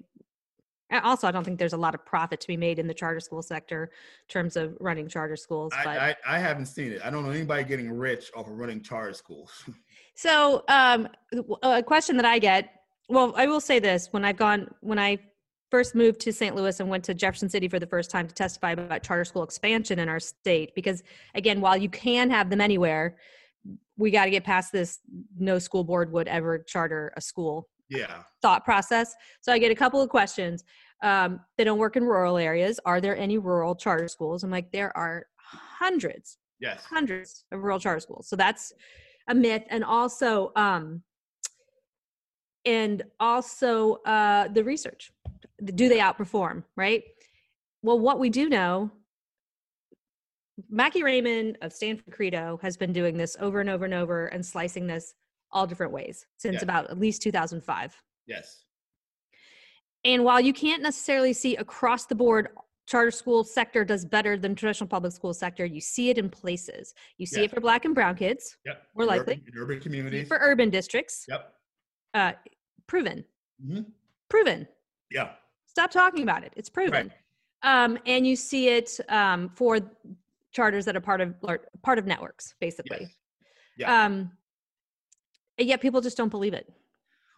Also, 1.03 1.27
I 1.27 1.31
don't 1.31 1.43
think 1.43 1.57
there's 1.57 1.73
a 1.73 1.77
lot 1.77 1.95
of 1.95 2.05
profit 2.05 2.39
to 2.41 2.47
be 2.47 2.55
made 2.55 2.77
in 2.77 2.85
the 2.85 2.93
charter 2.93 3.19
school 3.19 3.41
sector 3.41 3.85
in 3.85 4.31
terms 4.31 4.55
of 4.55 4.77
running 4.79 5.07
charter 5.07 5.35
schools. 5.35 5.73
But 5.83 5.97
I, 5.97 6.09
I, 6.09 6.35
I 6.35 6.39
haven't 6.39 6.67
seen 6.67 6.91
it. 6.91 7.01
I 7.03 7.09
don't 7.09 7.23
know 7.23 7.31
anybody 7.31 7.63
getting 7.63 7.91
rich 7.91 8.29
off 8.35 8.47
of 8.47 8.53
running 8.53 8.81
charter 8.81 9.13
schools. 9.13 9.51
So, 10.17 10.63
um, 10.69 11.09
a 11.61 11.83
question 11.83 12.15
that 12.15 12.23
I 12.23 12.39
get, 12.39 12.69
well, 13.09 13.33
I 13.35 13.47
will 13.47 13.59
say 13.59 13.79
this: 13.79 14.07
when 14.11 14.23
I've 14.23 14.37
gone, 14.37 14.73
when 14.79 14.97
I 14.97 15.19
first 15.75 15.93
moved 15.93 16.21
to 16.21 16.31
St. 16.31 16.55
Louis 16.55 16.79
and 16.79 16.87
went 16.87 17.03
to 17.03 17.13
Jefferson 17.13 17.49
City 17.49 17.67
for 17.67 17.79
the 17.79 17.85
first 17.85 18.09
time 18.09 18.29
to 18.29 18.33
testify 18.33 18.71
about 18.71 19.03
charter 19.03 19.25
school 19.25 19.43
expansion 19.43 19.99
in 19.99 20.07
our 20.07 20.21
state, 20.21 20.73
because 20.73 21.03
again, 21.33 21.59
while 21.59 21.75
you 21.75 21.89
can 21.89 22.29
have 22.29 22.49
them 22.49 22.61
anywhere, 22.61 23.17
we 23.97 24.09
got 24.09 24.23
to 24.23 24.31
get 24.31 24.45
past 24.45 24.71
this 24.71 24.99
no 25.37 25.59
school 25.59 25.83
board 25.83 26.13
would 26.13 26.29
ever 26.29 26.59
charter 26.59 27.11
a 27.17 27.21
school 27.21 27.67
yeah. 27.89 28.23
thought 28.41 28.63
process. 28.63 29.13
So 29.41 29.51
I 29.51 29.57
get 29.57 29.69
a 29.69 29.75
couple 29.75 30.01
of 30.01 30.07
questions. 30.07 30.63
Um, 31.03 31.41
they 31.57 31.65
don't 31.65 31.77
work 31.77 31.97
in 31.97 32.05
rural 32.05 32.37
areas. 32.37 32.79
Are 32.85 33.01
there 33.01 33.17
any 33.17 33.37
rural 33.37 33.75
charter 33.75 34.07
schools? 34.07 34.45
I'm 34.45 34.51
like, 34.51 34.71
there 34.71 34.95
are 34.95 35.25
hundreds 35.35 36.37
Yes. 36.61 36.85
hundreds 36.85 37.43
of 37.51 37.61
rural 37.61 37.81
charter 37.81 37.99
schools. 37.99 38.29
So 38.29 38.37
that's 38.37 38.71
a 39.27 39.35
myth. 39.35 39.63
And 39.69 39.83
also, 39.83 40.53
um, 40.55 41.03
and 42.63 43.03
also 43.19 43.95
uh, 44.05 44.47
the 44.47 44.63
research. 44.63 45.11
Do 45.63 45.87
they 45.89 45.99
outperform? 45.99 46.63
Right. 46.75 47.03
Well, 47.81 47.99
what 47.99 48.19
we 48.19 48.29
do 48.29 48.49
know, 48.49 48.91
Macke 50.71 51.03
Raymond 51.03 51.57
of 51.61 51.73
Stanford 51.73 52.13
CREDO 52.13 52.61
has 52.61 52.77
been 52.77 52.93
doing 52.93 53.17
this 53.17 53.35
over 53.39 53.59
and 53.59 53.69
over 53.69 53.85
and 53.85 53.93
over 53.93 54.27
and 54.27 54.45
slicing 54.45 54.87
this 54.87 55.13
all 55.51 55.67
different 55.67 55.91
ways 55.93 56.25
since 56.37 56.55
Yeah. 56.55 56.63
about 56.63 56.89
at 56.89 56.97
least 56.99 57.21
2005. 57.21 58.01
Yes. 58.25 58.63
And 60.03 60.23
while 60.23 60.39
you 60.39 60.53
can't 60.53 60.81
necessarily 60.81 61.33
see 61.33 61.55
across 61.55 62.05
the 62.05 62.15
board 62.15 62.49
charter 62.87 63.09
school 63.11 63.43
sector 63.43 63.83
does 63.83 64.05
better 64.05 64.37
than 64.37 64.53
traditional 64.55 64.87
public 64.87 65.11
school 65.11 65.33
sector, 65.33 65.65
you 65.65 65.81
see 65.81 66.09
it 66.09 66.17
in 66.17 66.29
places. 66.29 66.93
You 67.17 67.25
see 67.25 67.39
Yeah. 67.39 67.45
it 67.45 67.51
for 67.51 67.59
black 67.59 67.83
and 67.85 67.95
brown 67.95 68.15
kids, 68.15 68.57
Yep. 68.65 68.87
More 68.95 69.03
In 69.03 69.07
likely. 69.09 69.33
urban, 69.35 69.47
in 69.53 69.57
urban 69.59 69.79
communities. 69.79 70.27
for 70.27 70.37
urban 70.39 70.69
districts. 70.69 71.25
Yep. 71.27 71.55
Uh, 72.13 72.33
proven, 72.87 73.25
hmm 73.61 73.81
proven. 74.29 74.67
Yeah. 75.11 75.35
Stop 75.75 75.91
talking 75.91 76.23
about 76.23 76.41
it. 76.45 76.53
It's 76.55 76.69
proven. 76.69 77.11
Um, 77.61 77.97
and 78.05 78.25
you 78.25 78.37
see 78.37 78.69
it 78.69 78.97
um, 79.09 79.49
for 79.49 79.79
charters 80.53 80.85
that 80.85 80.95
are 80.95 81.01
part 81.01 81.19
of 81.19 81.35
part 81.83 81.99
of 81.99 82.05
networks, 82.05 82.55
basically. 82.61 83.01
Yes. 83.01 83.09
Yeah. 83.77 84.05
Um, 84.05 84.31
yet 85.57 85.81
people 85.81 85.99
just 85.99 86.15
don't 86.15 86.29
believe 86.29 86.53
it. 86.53 86.71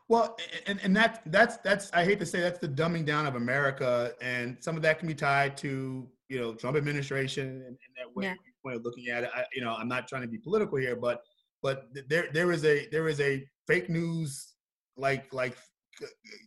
Well, 0.07 0.37
and, 0.67 0.79
and 0.83 0.95
that 0.95 1.23
that's 1.25 1.57
that's 1.57 1.91
I 1.93 2.05
hate 2.05 2.19
to 2.19 2.27
say 2.27 2.39
that's 2.39 2.59
the 2.59 2.67
dumbing 2.67 3.05
down 3.07 3.25
of 3.25 3.33
America, 3.33 4.13
and 4.21 4.55
some 4.59 4.75
of 4.75 4.83
that 4.83 4.99
can 4.99 5.07
be 5.07 5.15
tied 5.15 5.57
to 5.57 6.07
you 6.29 6.39
know 6.39 6.53
Trump 6.53 6.77
administration 6.77 7.47
and, 7.47 7.65
and 7.65 7.77
that 7.97 8.15
way, 8.15 8.25
Yeah. 8.25 8.35
way 8.63 8.75
of 8.75 8.83
looking 8.83 9.07
at 9.07 9.23
it. 9.23 9.31
I, 9.35 9.45
you 9.51 9.61
know, 9.63 9.73
I'm 9.73 9.87
not 9.87 10.07
trying 10.07 10.21
to 10.21 10.27
be 10.27 10.37
political 10.37 10.77
here, 10.77 10.95
but 10.95 11.23
but 11.63 11.87
there 12.07 12.27
there 12.31 12.51
is 12.51 12.63
a 12.65 12.87
there 12.91 13.07
is 13.07 13.19
a 13.19 13.43
fake 13.65 13.89
news 13.89 14.53
like 14.95 15.33
like 15.33 15.57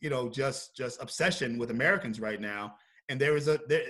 you 0.00 0.10
know 0.10 0.28
just 0.28 0.76
just 0.76 1.02
obsession 1.02 1.58
with 1.58 1.70
Americans 1.70 2.20
right 2.20 2.40
now, 2.40 2.74
and 3.08 3.20
there 3.20 3.36
is 3.36 3.48
a 3.48 3.58
there, 3.68 3.82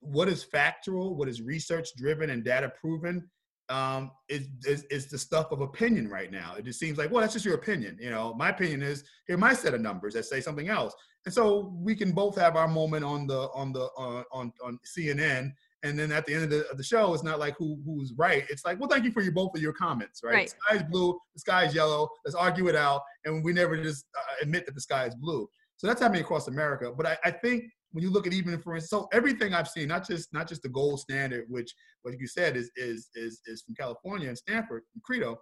what 0.00 0.28
is 0.28 0.44
factual, 0.44 1.16
what 1.16 1.28
is 1.28 1.42
research 1.42 1.88
driven 1.96 2.30
and 2.30 2.44
data 2.44 2.72
proven 2.80 3.28
um, 3.68 4.10
is, 4.28 4.48
is 4.66 4.84
is 4.84 5.06
the 5.06 5.18
stuff 5.18 5.50
of 5.52 5.60
opinion 5.60 6.08
right 6.08 6.30
now. 6.30 6.54
It 6.56 6.64
just 6.64 6.78
seems 6.78 6.98
like, 6.98 7.10
well, 7.10 7.20
that's 7.20 7.32
just 7.32 7.44
your 7.44 7.54
opinion. 7.54 7.98
You 8.00 8.10
know, 8.10 8.34
my 8.34 8.50
opinion 8.50 8.82
is 8.82 9.04
here. 9.26 9.36
My 9.36 9.54
set 9.54 9.74
of 9.74 9.80
numbers 9.80 10.14
that 10.14 10.24
say 10.24 10.40
something 10.40 10.68
else, 10.68 10.94
and 11.24 11.32
so 11.32 11.74
we 11.78 11.94
can 11.94 12.12
both 12.12 12.36
have 12.36 12.56
our 12.56 12.68
moment 12.68 13.04
on 13.04 13.26
the 13.26 13.48
on 13.54 13.72
the 13.72 13.84
uh, 13.98 14.22
on 14.32 14.52
on 14.62 14.78
CNN, 14.84 15.52
and 15.84 15.98
then 15.98 16.10
at 16.10 16.24
the 16.26 16.34
end 16.34 16.44
of 16.44 16.50
the, 16.50 16.68
of 16.70 16.78
the 16.78 16.82
show, 16.82 17.12
it's 17.14 17.22
not 17.22 17.38
like 17.38 17.54
who 17.58 17.78
who's 17.84 18.12
right. 18.16 18.44
It's 18.48 18.64
like, 18.64 18.80
well, 18.80 18.88
thank 18.88 19.04
you 19.04 19.12
for 19.12 19.20
your 19.20 19.32
both 19.32 19.54
of 19.54 19.62
your 19.62 19.74
comments. 19.74 20.22
Right? 20.24 20.34
Right. 20.34 20.46
The 20.48 20.54
sky 20.66 20.76
is 20.76 20.82
blue. 20.90 21.18
The 21.34 21.40
sky 21.40 21.64
is 21.64 21.74
yellow. 21.74 22.08
Let's 22.24 22.34
argue 22.34 22.68
it 22.68 22.74
out, 22.74 23.02
and 23.24 23.44
we 23.44 23.52
never 23.52 23.80
just 23.80 24.06
uh, 24.18 24.42
admit 24.42 24.66
that 24.66 24.74
the 24.74 24.80
sky 24.80 25.04
is 25.06 25.14
blue. 25.14 25.46
So 25.76 25.86
that's 25.86 26.00
happening 26.00 26.22
across 26.22 26.48
America. 26.48 26.92
But 26.96 27.06
I, 27.06 27.18
I 27.24 27.30
think 27.30 27.64
when 27.92 28.02
you 28.02 28.10
look 28.10 28.26
at 28.26 28.32
even 28.32 28.60
for 28.60 28.74
instance, 28.74 28.90
so 28.90 29.08
everything 29.12 29.54
I've 29.54 29.68
seen, 29.68 29.88
not 29.88 30.08
just 30.08 30.32
not 30.32 30.48
just 30.48 30.62
the 30.62 30.68
gold 30.70 31.00
standard, 31.00 31.44
which 31.48 31.72
like 32.04 32.16
you 32.18 32.26
said 32.26 32.56
is 32.56 32.70
is 32.76 33.10
is 33.14 33.42
is 33.46 33.62
from 33.62 33.74
California 33.74 34.28
and 34.28 34.38
Stanford 34.38 34.82
and 34.94 35.02
CREDO, 35.04 35.36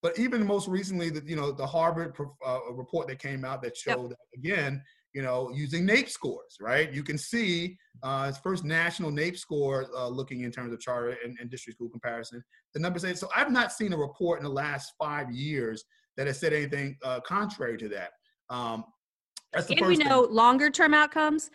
but 0.00 0.18
even 0.18 0.46
most 0.46 0.68
recently, 0.68 1.10
the 1.10 1.22
you 1.26 1.34
know 1.34 1.50
the 1.50 1.66
Harvard 1.66 2.16
uh, 2.46 2.58
report 2.72 3.08
that 3.08 3.18
came 3.18 3.44
out 3.44 3.62
that 3.62 3.76
showed 3.76 4.10
that 4.10 4.18
again, 4.34 4.82
you 5.18 5.24
know, 5.24 5.50
using 5.52 5.84
NAEP 5.84 6.08
scores, 6.08 6.58
right? 6.60 6.92
You 6.92 7.02
can 7.02 7.18
see 7.18 7.76
uh, 8.04 8.26
its 8.28 8.38
first 8.38 8.64
national 8.64 9.10
NAEP 9.10 9.36
score 9.36 9.86
uh, 9.96 10.06
looking 10.06 10.42
in 10.42 10.52
terms 10.52 10.72
of 10.72 10.78
charter 10.78 11.16
and, 11.24 11.36
and 11.40 11.50
district 11.50 11.76
school 11.76 11.88
comparison. 11.88 12.40
The 12.72 12.78
numbers 12.78 13.02
say 13.02 13.14
so. 13.14 13.28
I've 13.34 13.50
not 13.50 13.72
seen 13.72 13.92
a 13.92 13.96
report 13.96 14.38
in 14.38 14.44
the 14.44 14.52
last 14.52 14.92
five 14.96 15.32
years 15.32 15.82
that 16.16 16.28
has 16.28 16.38
said 16.38 16.52
anything 16.52 16.96
uh, 17.04 17.18
contrary 17.26 17.76
to 17.78 17.88
that. 17.88 18.10
Um, 18.48 18.84
that's 19.52 19.66
the 19.66 19.74
and 19.74 19.86
we 19.88 19.94
first 19.96 20.02
thing. 20.02 20.08
know 20.08 20.20
longer 20.20 20.70
term 20.70 20.94
outcomes 20.94 21.50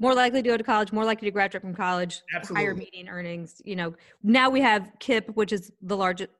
more 0.00 0.12
likely 0.12 0.42
to 0.42 0.48
go 0.48 0.56
to 0.56 0.64
college 0.64 0.90
more 0.90 1.04
likely 1.04 1.28
to 1.28 1.30
graduate 1.30 1.62
from 1.62 1.74
college 1.74 2.22
higher 2.54 2.74
median 2.74 3.08
earnings 3.08 3.60
you 3.64 3.76
know 3.76 3.94
now 4.22 4.48
we 4.50 4.60
have 4.60 4.90
KIPP 5.00 5.28
which 5.36 5.52
is 5.52 5.70
the 5.82 5.96
largest 5.96 6.30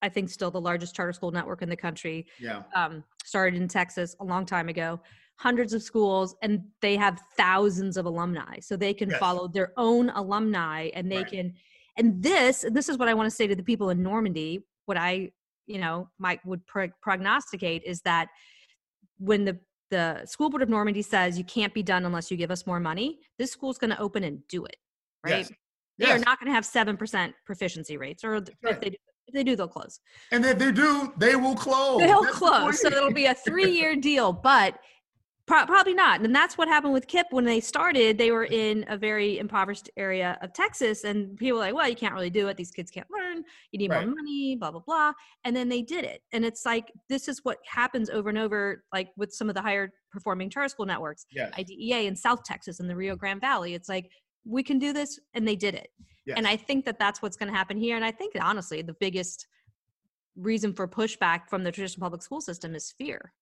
i 0.00 0.08
think 0.08 0.30
still 0.30 0.50
the 0.50 0.60
largest 0.60 0.94
charter 0.94 1.12
school 1.12 1.30
network 1.30 1.60
in 1.60 1.68
the 1.68 1.76
country 1.76 2.26
Yeah. 2.40 2.62
um, 2.74 3.04
started 3.24 3.60
in 3.60 3.68
texas 3.68 4.16
a 4.20 4.24
long 4.24 4.46
time 4.46 4.70
ago 4.70 4.98
hundreds 5.38 5.72
of 5.74 5.82
schools 5.82 6.34
and 6.42 6.62
they 6.80 6.96
have 6.96 7.20
thousands 7.36 7.96
of 7.96 8.06
alumni 8.06 8.58
so 8.60 8.76
they 8.76 8.94
can 8.94 9.10
Yes. 9.10 9.18
follow 9.18 9.48
their 9.48 9.72
own 9.76 10.08
alumni 10.10 10.88
and 10.94 11.10
they 11.12 11.18
Right. 11.18 11.26
can 11.28 11.54
and 11.98 12.22
this 12.22 12.64
this 12.72 12.88
is 12.88 12.96
what 12.98 13.08
i 13.08 13.14
want 13.14 13.26
to 13.28 13.34
say 13.34 13.46
to 13.46 13.54
the 13.54 13.62
people 13.62 13.90
in 13.90 14.02
normandy 14.02 14.64
what 14.86 14.96
i 14.96 15.30
you 15.66 15.78
know 15.78 16.08
might 16.18 16.44
would 16.46 16.66
pro- 16.66 16.88
prognosticate 17.02 17.82
is 17.84 18.00
that 18.02 18.28
when 19.18 19.44
the 19.44 19.58
the 19.90 20.24
school 20.24 20.48
board 20.50 20.62
of 20.62 20.68
normandy 20.70 21.02
says 21.02 21.36
you 21.36 21.44
can't 21.44 21.74
be 21.74 21.82
done 21.82 22.04
unless 22.06 22.30
you 22.30 22.36
give 22.36 22.50
us 22.50 22.66
more 22.66 22.80
money 22.80 23.18
this 23.38 23.50
school's 23.52 23.78
going 23.78 23.90
to 23.90 24.00
open 24.00 24.24
and 24.24 24.40
do 24.48 24.64
it 24.64 24.76
right 25.22 25.46
Yes. 25.48 25.52
they 25.98 26.10
are 26.10 26.18
not 26.18 26.38
going 26.40 26.48
to 26.48 26.54
have 26.54 26.64
7% 26.64 27.32
proficiency 27.44 27.96
rates 27.96 28.24
or 28.24 28.32
right. 28.32 28.48
if 28.64 28.80
they 28.80 28.90
do 28.90 28.96
if 29.28 29.34
they 29.34 29.44
do 29.44 29.54
they'll 29.56 29.66
close 29.68 29.98
And 30.32 30.44
if 30.46 30.56
they 30.58 30.70
do, 30.70 31.12
they 31.18 31.34
will 31.36 31.56
close. 31.56 32.00
they'll 32.00 32.22
That's 32.22 32.38
the 32.38 32.46
close 32.46 32.80
so 32.80 32.88
it'll 32.88 33.12
be 33.12 33.26
a 33.26 33.34
three-year 33.46 33.96
deal 33.96 34.32
but 34.32 34.78
pro- 35.46 35.66
probably 35.66 35.94
not. 35.94 36.20
And 36.22 36.34
that's 36.34 36.58
what 36.58 36.68
happened 36.68 36.92
with 36.92 37.06
KIPP. 37.06 37.24
When 37.30 37.44
they 37.44 37.60
started 37.60 38.18
they 38.18 38.30
were 38.30 38.44
in 38.44 38.84
a 38.88 38.96
very 38.96 39.38
impoverished 39.38 39.88
area 39.96 40.38
of 40.42 40.52
texas 40.52 41.04
and 41.04 41.36
people 41.36 41.58
were 41.58 41.64
like 41.64 41.74
well 41.74 41.88
you 41.88 41.96
can't 41.96 42.14
really 42.14 42.30
do 42.30 42.48
it. 42.48 42.56
These 42.56 42.70
kids 42.72 42.90
can't 42.90 43.06
learn. 43.10 43.44
You 43.72 43.78
need 43.78 43.90
Right. 43.90 44.06
more 44.06 44.14
money 44.16 44.56
blah 44.56 44.70
blah 44.70 44.80
blah. 44.80 45.12
And 45.44 45.54
then 45.56 45.68
they 45.68 45.82
did 45.82 46.04
it. 46.04 46.22
And 46.32 46.44
it's 46.44 46.64
like 46.66 46.92
this 47.08 47.28
is 47.28 47.40
what 47.44 47.58
happens 47.66 48.10
over 48.10 48.28
and 48.28 48.38
over 48.38 48.84
like 48.92 49.10
with 49.16 49.32
some 49.32 49.48
of 49.48 49.54
the 49.54 49.62
higher 49.62 49.92
performing 50.10 50.50
charter 50.50 50.68
school 50.68 50.86
networks 50.86 51.26
Yes. 51.30 51.52
IDEA 51.58 52.00
in 52.08 52.16
south 52.16 52.42
texas 52.44 52.80
and 52.80 52.88
the 52.90 52.96
rio 52.96 53.16
grande 53.16 53.40
valley. 53.40 53.74
It's 53.74 53.88
like 53.88 54.10
we 54.44 54.62
can 54.62 54.78
do 54.78 54.92
this 54.92 55.18
and 55.34 55.46
they 55.46 55.56
did 55.56 55.74
it. 55.74 55.88
Yes. 56.26 56.36
and 56.38 56.46
i 56.46 56.56
think 56.56 56.84
that 56.86 56.98
that's 56.98 57.22
what's 57.22 57.36
going 57.36 57.50
to 57.52 57.56
happen 57.56 57.76
here. 57.78 57.94
And 57.96 58.04
i 58.04 58.10
think 58.10 58.34
honestly 58.40 58.82
the 58.82 58.96
biggest 59.00 59.46
reason 60.36 60.72
for 60.74 60.86
pushback 60.86 61.48
from 61.48 61.62
the 61.64 61.72
traditional 61.72 62.04
public 62.04 62.20
school 62.22 62.40
system 62.40 62.74
is 62.74 62.92
fear 62.98 63.32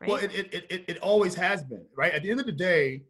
right 0.00 0.10
Well, 0.10 0.18
it, 0.18 0.32
it, 0.34 0.66
it, 0.70 0.84
it, 0.88 0.98
always 0.98 1.34
has 1.34 1.62
been, 1.62 1.84
right? 1.96 2.12
At 2.12 2.22
the 2.22 2.30
end 2.30 2.40
of 2.40 2.46
the 2.46 2.52
day, 2.52 3.02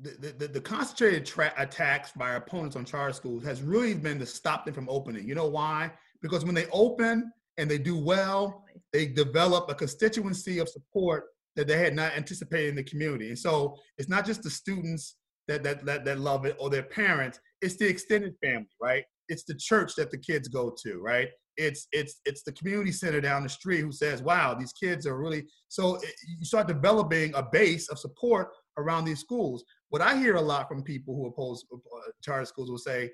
the, 0.00 0.10
the, 0.10 0.32
the, 0.38 0.48
the 0.48 0.60
concentrated 0.60 1.24
tra- 1.24 1.54
attacks 1.56 2.12
by 2.12 2.30
our 2.30 2.36
opponents 2.36 2.76
on 2.76 2.84
charter 2.84 3.12
schools 3.12 3.44
has 3.44 3.62
really 3.62 3.94
been 3.94 4.18
to 4.18 4.26
stop 4.26 4.64
them 4.64 4.74
from 4.74 4.88
opening. 4.88 5.26
You 5.26 5.34
know 5.34 5.48
why? 5.48 5.92
Because 6.22 6.44
when 6.44 6.54
they 6.54 6.66
open 6.66 7.32
and 7.56 7.70
they 7.70 7.78
do 7.78 7.96
well, 7.96 8.64
they 8.92 9.06
develop 9.06 9.70
a 9.70 9.74
constituency 9.74 10.58
of 10.58 10.68
support 10.68 11.24
that 11.54 11.66
they 11.66 11.78
had 11.78 11.94
not 11.94 12.12
anticipated 12.14 12.70
in 12.70 12.76
the 12.76 12.84
community. 12.84 13.28
And 13.28 13.38
so 13.38 13.76
it's 13.96 14.08
not 14.08 14.26
just 14.26 14.42
the 14.42 14.50
students 14.50 15.16
that, 15.48 15.62
that, 15.62 15.84
that, 15.86 16.04
that 16.04 16.18
love 16.18 16.44
it 16.44 16.56
or 16.58 16.68
their 16.68 16.82
parents, 16.82 17.40
it's 17.62 17.76
the 17.76 17.88
extended 17.88 18.34
family, 18.42 18.68
right? 18.80 19.04
It's 19.28 19.44
the 19.44 19.54
church 19.54 19.94
that 19.96 20.10
the 20.10 20.18
kids 20.18 20.48
go 20.48 20.74
to, 20.82 21.00
right? 21.00 21.28
It's 21.56 21.88
it's 21.92 22.20
it's 22.24 22.42
the 22.42 22.52
community 22.52 22.92
center 22.92 23.20
down 23.20 23.42
the 23.42 23.48
street 23.48 23.80
who 23.80 23.92
says, 23.92 24.22
"Wow, 24.22 24.54
these 24.54 24.72
kids 24.72 25.06
are 25.06 25.16
really." 25.18 25.44
So 25.68 25.96
it, 25.96 26.12
you 26.38 26.44
start 26.44 26.68
developing 26.68 27.34
a 27.34 27.42
base 27.42 27.88
of 27.88 27.98
support 27.98 28.48
around 28.78 29.04
these 29.06 29.20
schools. 29.20 29.64
What 29.88 30.02
I 30.02 30.16
hear 30.16 30.36
a 30.36 30.40
lot 30.40 30.68
from 30.68 30.82
people 30.82 31.14
who 31.16 31.26
oppose 31.26 31.64
uh, 31.72 32.10
charter 32.22 32.44
schools 32.44 32.70
will 32.70 32.78
say, 32.78 33.10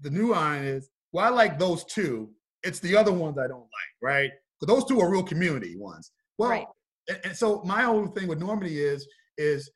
the 0.00 0.10
new 0.10 0.32
line 0.32 0.64
is, 0.64 0.90
"Well, 1.12 1.24
I 1.24 1.30
like 1.30 1.58
those 1.58 1.84
two. 1.84 2.30
It's 2.62 2.80
the 2.80 2.96
other 2.96 3.12
ones 3.12 3.38
I 3.38 3.46
don't 3.48 3.60
like, 3.60 3.92
right? 4.02 4.30
Because 4.60 4.74
those 4.74 4.88
two 4.88 5.00
are 5.00 5.10
real 5.10 5.22
community 5.22 5.76
ones." 5.76 6.12
Well, 6.38 6.50
Right. 6.50 6.66
and, 7.08 7.18
and 7.24 7.36
so 7.36 7.62
my 7.64 7.82
whole 7.82 8.08
thing 8.08 8.28
with 8.28 8.38
Normandy 8.40 8.82
is 8.82 9.06
is 9.38 9.70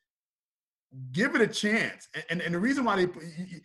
give 1.13 1.35
it 1.35 1.41
a 1.41 1.47
chance. 1.47 2.09
And 2.15 2.25
and, 2.31 2.41
and 2.43 2.55
the 2.55 2.59
reason 2.61 2.85
why 2.85 2.97
they 2.97 3.07
put- 3.07 3.23
you- 3.23 3.47
you- 3.47 3.61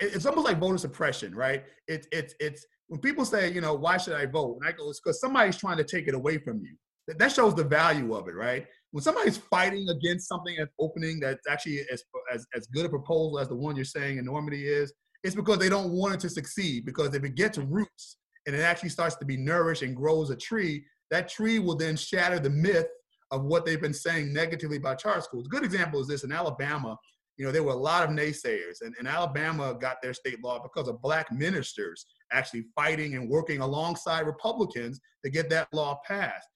it's 0.00 0.24
almost 0.24 0.46
like 0.46 0.58
voter 0.60 0.78
suppression, 0.78 1.34
right? 1.34 1.64
It's 1.88 2.06
it's 2.12 2.34
it's 2.40 2.64
when 2.94 3.00
people 3.00 3.24
say, 3.24 3.52
you 3.52 3.60
know, 3.60 3.74
why 3.74 3.96
should 3.96 4.14
I 4.14 4.24
vote? 4.24 4.58
And 4.60 4.68
I 4.68 4.70
go, 4.70 4.88
it's 4.88 5.00
because 5.00 5.20
somebody's 5.20 5.56
trying 5.56 5.78
to 5.78 5.84
take 5.84 6.06
it 6.06 6.14
away 6.14 6.38
from 6.38 6.60
you. 6.60 6.76
That, 7.08 7.18
that 7.18 7.32
shows 7.32 7.52
the 7.52 7.64
value 7.64 8.14
of 8.14 8.28
it, 8.28 8.36
right? 8.36 8.68
When 8.92 9.02
somebody's 9.02 9.36
fighting 9.36 9.88
against 9.88 10.28
something 10.28 10.54
that's 10.56 10.70
opening 10.78 11.18
that's 11.18 11.44
actually 11.50 11.80
as, 11.92 12.04
as 12.32 12.46
as 12.54 12.68
good 12.68 12.86
a 12.86 12.88
proposal 12.88 13.40
as 13.40 13.48
the 13.48 13.56
one 13.56 13.74
you're 13.74 13.84
saying 13.84 14.18
in 14.18 14.24
Normandy 14.24 14.68
is, 14.68 14.92
it's 15.24 15.34
because 15.34 15.58
they 15.58 15.68
don't 15.68 15.90
want 15.90 16.14
it 16.14 16.20
to 16.20 16.28
succeed. 16.28 16.86
Because 16.86 17.16
if 17.16 17.24
it 17.24 17.34
gets 17.34 17.58
roots 17.58 18.18
and 18.46 18.54
it 18.54 18.60
actually 18.60 18.90
starts 18.90 19.16
to 19.16 19.24
be 19.24 19.36
nourished 19.36 19.82
and 19.82 19.96
grows 19.96 20.30
a 20.30 20.36
tree, 20.36 20.84
that 21.10 21.28
tree 21.28 21.58
will 21.58 21.74
then 21.74 21.96
shatter 21.96 22.38
the 22.38 22.48
myth 22.48 22.86
of 23.32 23.42
what 23.42 23.66
they've 23.66 23.82
been 23.82 23.92
saying 23.92 24.32
negatively 24.32 24.76
about 24.76 25.00
charter 25.00 25.20
schools. 25.20 25.46
A 25.46 25.48
good 25.48 25.64
example 25.64 26.00
is 26.00 26.06
this 26.06 26.22
in 26.22 26.30
Alabama. 26.30 26.96
You 27.38 27.44
know, 27.44 27.50
there 27.50 27.64
were 27.64 27.72
a 27.72 27.76
lot 27.76 28.04
of 28.04 28.10
naysayers, 28.10 28.82
and, 28.82 28.94
and 29.00 29.08
Alabama 29.08 29.74
got 29.74 29.96
their 30.00 30.14
state 30.14 30.40
law 30.44 30.60
because 30.62 30.86
of 30.86 31.02
black 31.02 31.32
ministers 31.32 32.06
actually 32.34 32.64
fighting 32.74 33.14
and 33.14 33.28
working 33.28 33.60
alongside 33.60 34.26
Republicans 34.26 35.00
to 35.24 35.30
get 35.30 35.48
that 35.50 35.68
law 35.72 36.00
passed. 36.06 36.48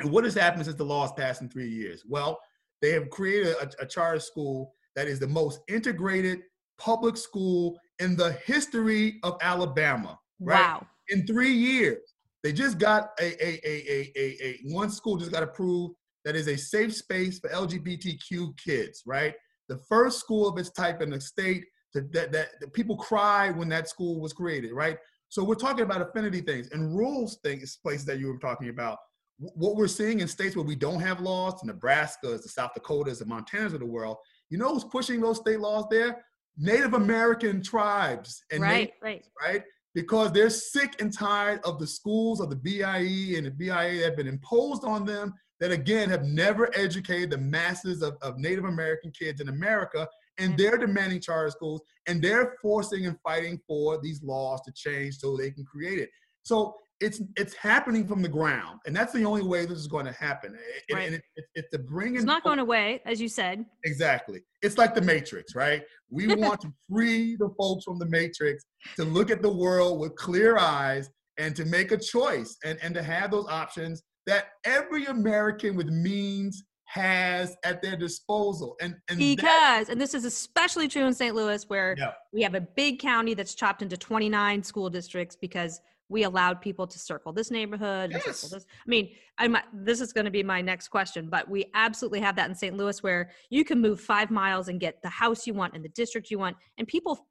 And 0.00 0.10
what 0.10 0.24
has 0.24 0.34
happened 0.34 0.64
since 0.64 0.76
the 0.76 0.84
law 0.84 1.02
has 1.02 1.12
passed 1.12 1.42
in 1.42 1.48
three 1.48 1.70
years? 1.70 2.02
Well, 2.08 2.40
they 2.82 2.90
have 2.90 3.10
created 3.10 3.54
a, 3.62 3.70
a 3.82 3.86
charter 3.86 4.18
school 4.18 4.74
that 4.96 5.06
is 5.06 5.20
the 5.20 5.28
most 5.28 5.60
integrated 5.68 6.40
public 6.78 7.16
school 7.16 7.78
in 8.00 8.16
the 8.16 8.32
history 8.44 9.20
of 9.22 9.36
Alabama. 9.40 10.18
Right? 10.40 10.60
wow 10.60 10.86
in 11.08 11.26
three 11.26 11.52
years. 11.52 12.14
They 12.42 12.52
just 12.52 12.78
got 12.78 13.10
a, 13.20 13.24
a, 13.24 13.60
a, 13.64 13.82
a, 13.88 14.12
a, 14.16 14.44
a 14.44 14.74
one 14.74 14.90
school 14.90 15.16
just 15.16 15.32
got 15.32 15.42
approved 15.42 15.94
that 16.24 16.36
is 16.36 16.48
a 16.48 16.56
safe 16.56 16.94
space 16.94 17.38
for 17.38 17.48
LGBTQ 17.50 18.58
kids, 18.58 19.02
right? 19.06 19.34
The 19.68 19.78
first 19.88 20.20
school 20.20 20.48
of 20.48 20.58
its 20.58 20.70
type 20.70 21.00
in 21.00 21.10
the 21.10 21.20
state 21.20 21.64
that, 21.94 22.12
that, 22.12 22.32
that, 22.32 22.72
people 22.72 22.96
cry 22.96 23.50
when 23.50 23.68
that 23.68 23.88
school 23.88 24.20
was 24.20 24.32
created, 24.32 24.72
right? 24.72 24.98
So 25.28 25.42
we're 25.42 25.54
talking 25.54 25.84
about 25.84 26.02
affinity 26.02 26.40
things 26.40 26.68
and 26.72 26.96
rules 26.96 27.38
things, 27.42 27.78
places 27.82 28.04
that 28.06 28.18
you 28.18 28.28
were 28.28 28.38
talking 28.38 28.68
about. 28.68 28.98
What 29.38 29.76
we're 29.76 29.88
seeing 29.88 30.20
in 30.20 30.28
states 30.28 30.54
where 30.54 30.64
we 30.64 30.76
don't 30.76 31.00
have 31.00 31.20
laws, 31.20 31.60
the 31.60 31.72
Nebraskas, 31.72 32.42
the 32.42 32.48
South 32.48 32.70
Dakotas, 32.74 33.18
the 33.18 33.24
Montanas 33.24 33.74
of 33.74 33.80
the 33.80 33.86
world, 33.86 34.16
you 34.50 34.58
know 34.58 34.72
who's 34.72 34.84
pushing 34.84 35.20
those 35.20 35.38
state 35.38 35.58
laws 35.58 35.86
there? 35.90 36.24
Native 36.56 36.94
American 36.94 37.62
tribes 37.62 38.44
and 38.52 38.60
Native 38.62 38.90
right 39.02 39.22
right 39.42 39.52
right? 39.54 39.62
Because 39.94 40.30
they're 40.32 40.50
sick 40.50 41.00
and 41.00 41.12
tired 41.12 41.60
of 41.64 41.78
the 41.78 41.86
schools 41.86 42.40
of 42.40 42.50
the 42.50 42.56
BIE 42.56 43.36
and 43.36 43.46
the 43.46 43.50
BIA 43.50 43.98
that 43.98 44.04
have 44.04 44.16
been 44.16 44.28
imposed 44.28 44.84
on 44.84 45.04
them 45.04 45.34
that 45.60 45.72
again 45.72 46.10
have 46.10 46.24
never 46.24 46.70
educated 46.76 47.30
the 47.30 47.38
masses 47.38 48.02
of, 48.02 48.16
of 48.22 48.38
Native 48.38 48.64
American 48.64 49.10
kids 49.10 49.40
in 49.40 49.48
America. 49.48 50.06
And 50.38 50.58
they're 50.58 50.78
demanding 50.78 51.20
charter 51.20 51.50
schools 51.50 51.80
and 52.06 52.22
they're 52.22 52.56
forcing 52.60 53.06
and 53.06 53.16
fighting 53.22 53.60
for 53.66 54.00
these 54.02 54.22
laws 54.22 54.60
to 54.62 54.72
change 54.72 55.18
so 55.18 55.36
they 55.36 55.50
can 55.50 55.64
create 55.64 55.98
it. 55.98 56.10
So 56.42 56.74
it's 57.00 57.20
it's 57.36 57.54
happening 57.54 58.06
from 58.06 58.22
the 58.22 58.28
ground, 58.28 58.80
and 58.86 58.94
that's 58.94 59.12
the 59.12 59.24
only 59.24 59.42
way 59.42 59.66
this 59.66 59.78
is 59.78 59.88
going 59.88 60.06
to 60.06 60.12
happen. 60.12 60.52
And- 60.52 60.58
Right. 60.92 61.06
And 61.06 61.14
it, 61.16 61.22
it, 61.36 61.44
it's 61.54 61.68
the 61.72 61.78
bringing 61.78 62.16
it's 62.16 62.24
not 62.24 62.44
going 62.44 62.58
away 62.58 63.00
as 63.06 63.20
you 63.20 63.28
said 63.28 63.64
Exactly. 63.84 64.40
It's 64.62 64.76
like 64.76 64.94
the 64.94 65.00
Matrix, 65.00 65.54
right? 65.54 65.82
We 66.10 66.26
want 66.34 66.60
to 66.60 66.72
free 66.90 67.36
the 67.36 67.48
folks 67.58 67.84
from 67.84 67.98
the 67.98 68.06
Matrix 68.06 68.64
to 68.96 69.04
look 69.04 69.30
at 69.30 69.40
the 69.42 69.52
world 69.52 69.98
with 69.98 70.14
clear 70.16 70.58
eyes 70.58 71.10
and 71.38 71.56
to 71.56 71.64
make 71.64 71.90
a 71.90 71.96
choice 71.96 72.56
and, 72.64 72.78
and 72.82 72.94
to 72.94 73.02
have 73.02 73.30
those 73.30 73.46
options 73.48 74.02
that 74.26 74.48
every 74.64 75.06
American 75.06 75.74
with 75.74 75.88
means 75.88 76.62
has 76.94 77.56
at 77.64 77.82
their 77.82 77.96
disposal. 77.96 78.76
And, 78.80 78.94
and 79.08 79.18
because 79.18 79.88
and 79.88 80.00
this 80.00 80.14
is 80.14 80.24
especially 80.24 80.86
true 80.86 81.04
in 81.04 81.12
st 81.12 81.34
louis 81.34 81.68
where 81.68 81.96
Yeah. 81.98 82.12
we 82.32 82.40
have 82.42 82.54
a 82.54 82.60
big 82.60 83.00
county 83.00 83.34
that's 83.34 83.54
chopped 83.56 83.82
into 83.82 83.96
29 83.96 84.62
school 84.62 84.88
districts 84.88 85.34
because 85.34 85.80
we 86.08 86.22
allowed 86.22 86.60
people 86.60 86.86
to 86.86 86.96
circle 86.98 87.32
this 87.32 87.50
neighborhood 87.50 88.12
Yes. 88.12 88.22
circle 88.24 88.56
this 88.56 88.64
i 88.86 88.88
mean 88.88 89.10
i'm 89.38 89.56
this 89.72 90.00
is 90.00 90.12
going 90.12 90.24
to 90.26 90.30
be 90.30 90.44
my 90.44 90.60
next 90.60 90.86
question 90.88 91.28
but 91.28 91.50
we 91.50 91.64
absolutely 91.74 92.20
have 92.20 92.36
that 92.36 92.48
in 92.48 92.54
st 92.54 92.76
louis 92.76 93.02
where 93.02 93.30
you 93.50 93.64
can 93.64 93.80
move 93.80 94.00
five 94.00 94.30
miles 94.30 94.68
and 94.68 94.78
get 94.78 95.02
the 95.02 95.08
house 95.08 95.48
you 95.48 95.54
want 95.54 95.74
in 95.74 95.82
the 95.82 95.88
district 95.88 96.30
you 96.30 96.38
want 96.38 96.56
and 96.78 96.86
people 96.86 97.26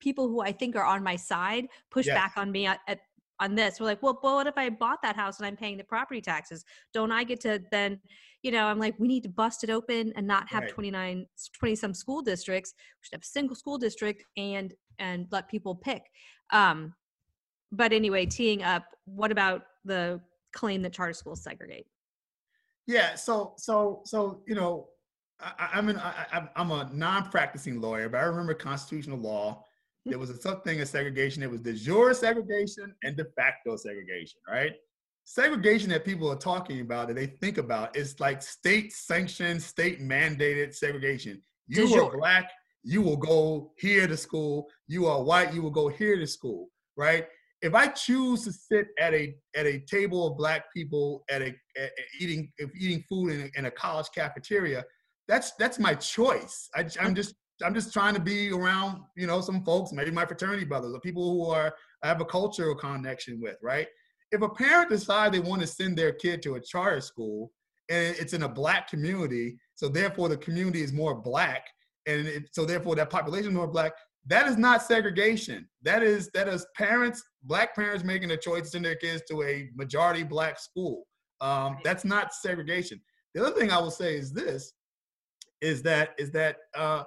people 0.00 0.26
who 0.28 0.40
i 0.40 0.50
think 0.50 0.74
are 0.74 0.84
on 0.84 1.04
my 1.04 1.14
side 1.14 1.66
push 1.90 2.06
Yes. 2.06 2.16
back 2.16 2.32
on 2.36 2.50
me 2.50 2.66
at, 2.66 2.80
at 2.88 2.98
on 3.40 3.54
this 3.54 3.78
we're 3.78 3.86
like 3.86 4.02
well, 4.02 4.18
but 4.20 4.34
what 4.34 4.46
if 4.46 4.54
i 4.56 4.68
bought 4.68 5.00
that 5.02 5.16
house 5.16 5.38
and 5.38 5.46
i'm 5.46 5.56
paying 5.56 5.76
the 5.76 5.84
property 5.84 6.20
taxes 6.20 6.64
don't 6.92 7.12
i 7.12 7.22
get 7.24 7.40
to 7.40 7.60
then 7.70 8.00
you 8.42 8.50
know 8.50 8.66
i'm 8.66 8.78
like 8.78 8.94
we 8.98 9.08
need 9.08 9.22
to 9.22 9.28
bust 9.28 9.64
it 9.64 9.70
open 9.70 10.12
and 10.16 10.26
not 10.26 10.48
have 10.48 10.62
Right. 10.64 10.70
29 10.72 11.26
20 11.58 11.74
some 11.76 11.94
school 11.94 12.22
districts 12.22 12.74
we 12.76 13.06
should 13.06 13.14
have 13.14 13.22
a 13.22 13.26
single 13.26 13.56
school 13.56 13.78
district 13.78 14.24
and 14.36 14.74
and 14.98 15.26
let 15.30 15.48
people 15.48 15.74
pick 15.74 16.02
um 16.50 16.92
but 17.72 17.92
anyway 17.92 18.26
teeing 18.26 18.62
up 18.62 18.84
what 19.04 19.30
about 19.30 19.62
the 19.84 20.20
claim 20.52 20.82
that 20.82 20.92
charter 20.92 21.12
schools 21.12 21.42
segregate 21.42 21.86
Yeah, 22.86 23.14
so 23.16 23.54
so 23.58 24.00
so 24.04 24.42
you 24.46 24.54
know, 24.54 24.88
I, 25.40 25.68
I'm 25.74 25.88
an 25.90 25.98
I- 25.98 26.48
I'm 26.56 26.70
a 26.70 26.88
non-practicing 26.92 27.80
lawyer, 27.82 28.08
but 28.08 28.18
I 28.18 28.22
remember 28.22 28.54
constitutional 28.54 29.18
law. 29.18 29.66
There 30.08 30.18
was 30.18 30.30
a 30.30 30.40
such 30.40 30.62
thing 30.64 30.80
as 30.80 30.90
segregation. 30.90 31.42
It 31.42 31.50
was 31.50 31.60
de 31.60 31.74
jure 31.74 32.14
segregation 32.14 32.94
and 33.02 33.16
de 33.16 33.24
facto 33.36 33.76
segregation, 33.76 34.40
right? 34.48 34.72
Segregation 35.24 35.90
that 35.90 36.04
people 36.04 36.30
are 36.30 36.36
talking 36.36 36.80
about 36.80 37.08
that 37.08 37.14
they 37.14 37.26
think 37.26 37.58
about 37.58 37.96
is 37.96 38.18
like 38.18 38.42
state-sanctioned, 38.42 39.62
state-mandated 39.62 40.74
segregation. 40.74 41.42
You 41.66 41.94
are 42.02 42.16
black, 42.16 42.50
you 42.82 43.02
will 43.02 43.18
go 43.18 43.72
here 43.76 44.06
to 44.06 44.16
school. 44.16 44.68
You 44.86 45.06
are 45.06 45.22
white, 45.22 45.52
you 45.52 45.60
will 45.60 45.70
go 45.70 45.88
here 45.88 46.16
to 46.16 46.26
school, 46.26 46.68
right? 46.96 47.26
if 47.62 47.74
I 47.74 47.88
choose 47.88 48.44
to 48.44 48.52
sit 48.52 48.88
at 49.00 49.14
a 49.14 49.34
at 49.56 49.66
a 49.66 49.80
table 49.80 50.26
of 50.26 50.36
black 50.36 50.72
people 50.72 51.24
at 51.30 51.42
a 51.42 51.48
at, 51.76 51.84
at 51.84 51.90
eating 52.20 52.52
if 52.58 52.70
eating 52.78 53.04
food 53.08 53.32
in 53.32 53.40
a, 53.42 53.58
in 53.58 53.64
a 53.66 53.70
college 53.70 54.08
cafeteria, 54.14 54.84
that's 55.26 55.52
that's 55.58 55.78
my 55.78 55.94
choice. 55.94 56.68
I, 56.74 56.86
I'm 57.00 57.14
just 57.14 57.34
I'm 57.62 57.74
just 57.74 57.92
trying 57.92 58.14
to 58.14 58.20
be 58.20 58.50
around 58.50 59.02
you 59.16 59.26
know 59.26 59.40
some 59.40 59.64
folks, 59.64 59.92
maybe 59.92 60.10
my 60.10 60.26
fraternity 60.26 60.64
brothers 60.64 60.94
or 60.94 61.00
people 61.00 61.30
who 61.30 61.50
are 61.50 61.74
I 62.02 62.08
have 62.08 62.20
a 62.20 62.24
cultural 62.24 62.74
connection 62.74 63.40
with, 63.40 63.56
right? 63.62 63.86
If 64.30 64.42
a 64.42 64.48
parent 64.48 64.90
decides 64.90 65.32
they 65.32 65.40
want 65.40 65.62
to 65.62 65.66
send 65.66 65.96
their 65.96 66.12
kid 66.12 66.42
to 66.42 66.56
a 66.56 66.60
charter 66.60 67.00
school 67.00 67.50
and 67.88 68.14
it's 68.18 68.34
in 68.34 68.42
a 68.42 68.48
black 68.48 68.88
community, 68.88 69.58
so 69.74 69.88
therefore 69.88 70.28
the 70.28 70.36
community 70.36 70.82
is 70.82 70.92
more 70.92 71.14
black, 71.14 71.66
and 72.06 72.26
it, 72.26 72.50
so 72.52 72.64
therefore 72.64 72.94
that 72.96 73.10
population 73.10 73.48
is 73.48 73.54
more 73.54 73.66
black, 73.66 73.92
that 74.26 74.46
is 74.46 74.58
not 74.58 74.82
segregation. 74.82 75.66
That 75.82 76.02
is 76.02 76.30
that 76.34 76.48
is 76.48 76.66
parents, 76.76 77.22
black 77.42 77.74
parents 77.74 78.04
making 78.04 78.30
a 78.30 78.36
choice 78.36 78.64
to 78.64 78.68
send 78.68 78.84
their 78.84 78.96
kids 78.96 79.22
to 79.30 79.42
a 79.42 79.70
majority 79.74 80.22
black 80.22 80.58
school. 80.58 81.06
Um, 81.40 81.78
that's 81.82 82.04
not 82.04 82.34
segregation. 82.34 83.00
The 83.34 83.44
other 83.44 83.58
thing 83.58 83.70
I 83.70 83.78
will 83.78 83.90
say 83.90 84.16
is 84.16 84.32
this: 84.32 84.72
is 85.60 85.82
that 85.82 86.10
is 86.18 86.30
that 86.32 86.56
uh, 86.76 87.04